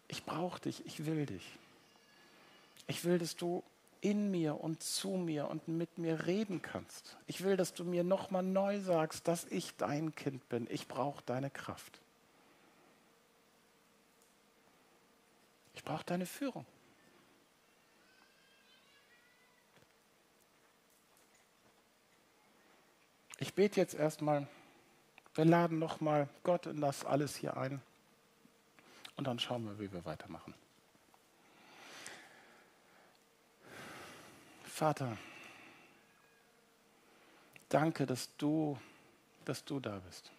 Ich 0.07 0.25
brauche 0.25 0.59
dich, 0.61 0.83
ich 0.87 1.05
will 1.05 1.27
dich. 1.27 1.45
Ich 2.87 3.05
will, 3.05 3.19
dass 3.19 3.35
du 3.35 3.63
in 4.05 4.29
mir 4.29 4.61
und 4.61 4.83
zu 4.83 5.09
mir 5.09 5.47
und 5.49 5.67
mit 5.67 5.97
mir 5.97 6.27
reden 6.27 6.61
kannst. 6.61 7.17
Ich 7.25 7.43
will, 7.43 7.57
dass 7.57 7.73
du 7.73 7.83
mir 7.83 8.03
nochmal 8.03 8.43
neu 8.43 8.79
sagst, 8.79 9.27
dass 9.27 9.45
ich 9.45 9.75
dein 9.77 10.13
Kind 10.13 10.47
bin. 10.47 10.67
Ich 10.69 10.87
brauche 10.87 11.23
deine 11.25 11.49
Kraft. 11.49 11.99
Ich 15.73 15.83
brauche 15.83 16.03
deine 16.05 16.27
Führung. 16.27 16.67
Ich 23.39 23.55
bete 23.55 23.79
jetzt 23.79 23.95
erstmal. 23.95 24.47
Wir 25.33 25.45
laden 25.45 25.79
nochmal 25.79 26.29
Gott 26.43 26.67
in 26.67 26.79
das 26.79 27.05
alles 27.05 27.35
hier 27.35 27.57
ein. 27.57 27.81
Und 29.17 29.25
dann 29.25 29.39
schauen 29.39 29.65
wir, 29.65 29.79
wie 29.79 29.91
wir 29.91 30.05
weitermachen. 30.05 30.53
Vater, 34.75 35.17
danke, 37.69 38.05
dass 38.05 38.27
du, 38.35 38.77
dass 39.45 39.63
du 39.63 39.79
da 39.79 39.99
bist. 39.99 40.33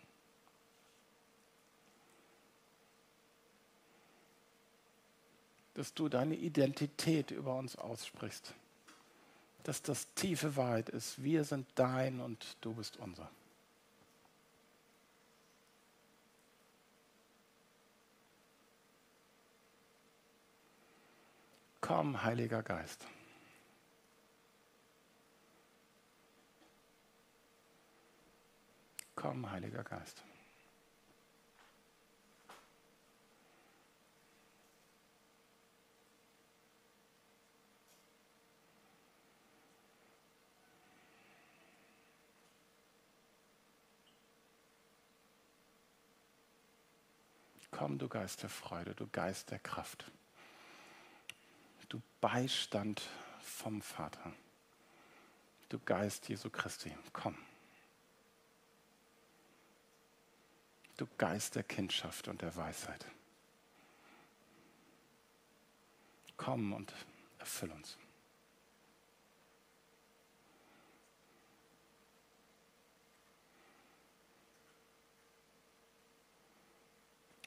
dass 5.73 5.93
du 5.93 6.09
deine 6.09 6.35
Identität 6.35 7.31
über 7.31 7.55
uns 7.55 7.77
aussprichst. 7.77 8.55
Dass 9.63 9.83
das 9.83 10.13
tiefe 10.15 10.57
Wahrheit 10.57 10.89
ist. 10.89 11.23
Wir 11.23 11.45
sind 11.45 11.67
dein 11.75 12.21
und 12.21 12.57
du 12.63 12.73
bist 12.73 12.97
unser. 12.97 13.31
Komm, 21.83 22.23
Heiliger 22.23 22.63
Geist. 22.63 23.07
Komm, 29.27 29.51
Heiliger 29.51 29.83
Geist. 29.83 30.23
Komm, 47.73 47.99
du 47.99 48.09
Geist 48.09 48.45
der 48.45 48.49
Freude, 48.49 48.95
du 48.95 49.09
Geist 49.09 49.51
der 49.51 49.59
Kraft, 49.59 50.09
du 51.89 52.01
Beistand 52.21 53.03
vom 53.41 53.83
Vater, 53.83 54.33
du 55.69 55.81
Geist 55.81 56.29
Jesu 56.29 56.49
Christi, 56.49 56.97
komm. 57.13 57.37
Du 60.97 61.07
Geist 61.19 61.55
der 61.55 61.63
Kindschaft 61.63 62.29
und 62.29 62.43
der 62.43 62.57
Weisheit. 62.57 63.05
Komm 66.37 66.73
und 66.73 66.93
erfüll 67.39 67.71
uns. 67.71 67.99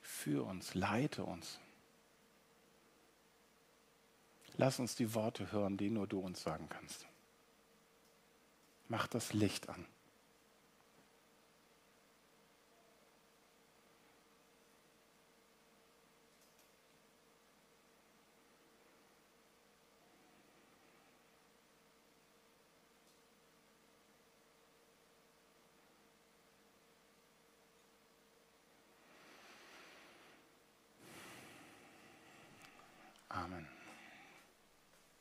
Führ 0.02 0.46
uns, 0.46 0.74
leite 0.74 1.24
uns. 1.24 1.60
Lass 4.58 4.78
uns 4.78 4.96
die 4.96 5.14
Worte 5.14 5.54
hören, 5.54 5.78
die 5.78 5.90
nur 5.90 6.06
du 6.06 6.20
uns 6.20 6.44
sagen 6.44 6.68
kannst. 6.68 7.08
Mach 8.90 9.08
das 9.08 9.32
Licht 9.32 9.70
an. 9.70 9.86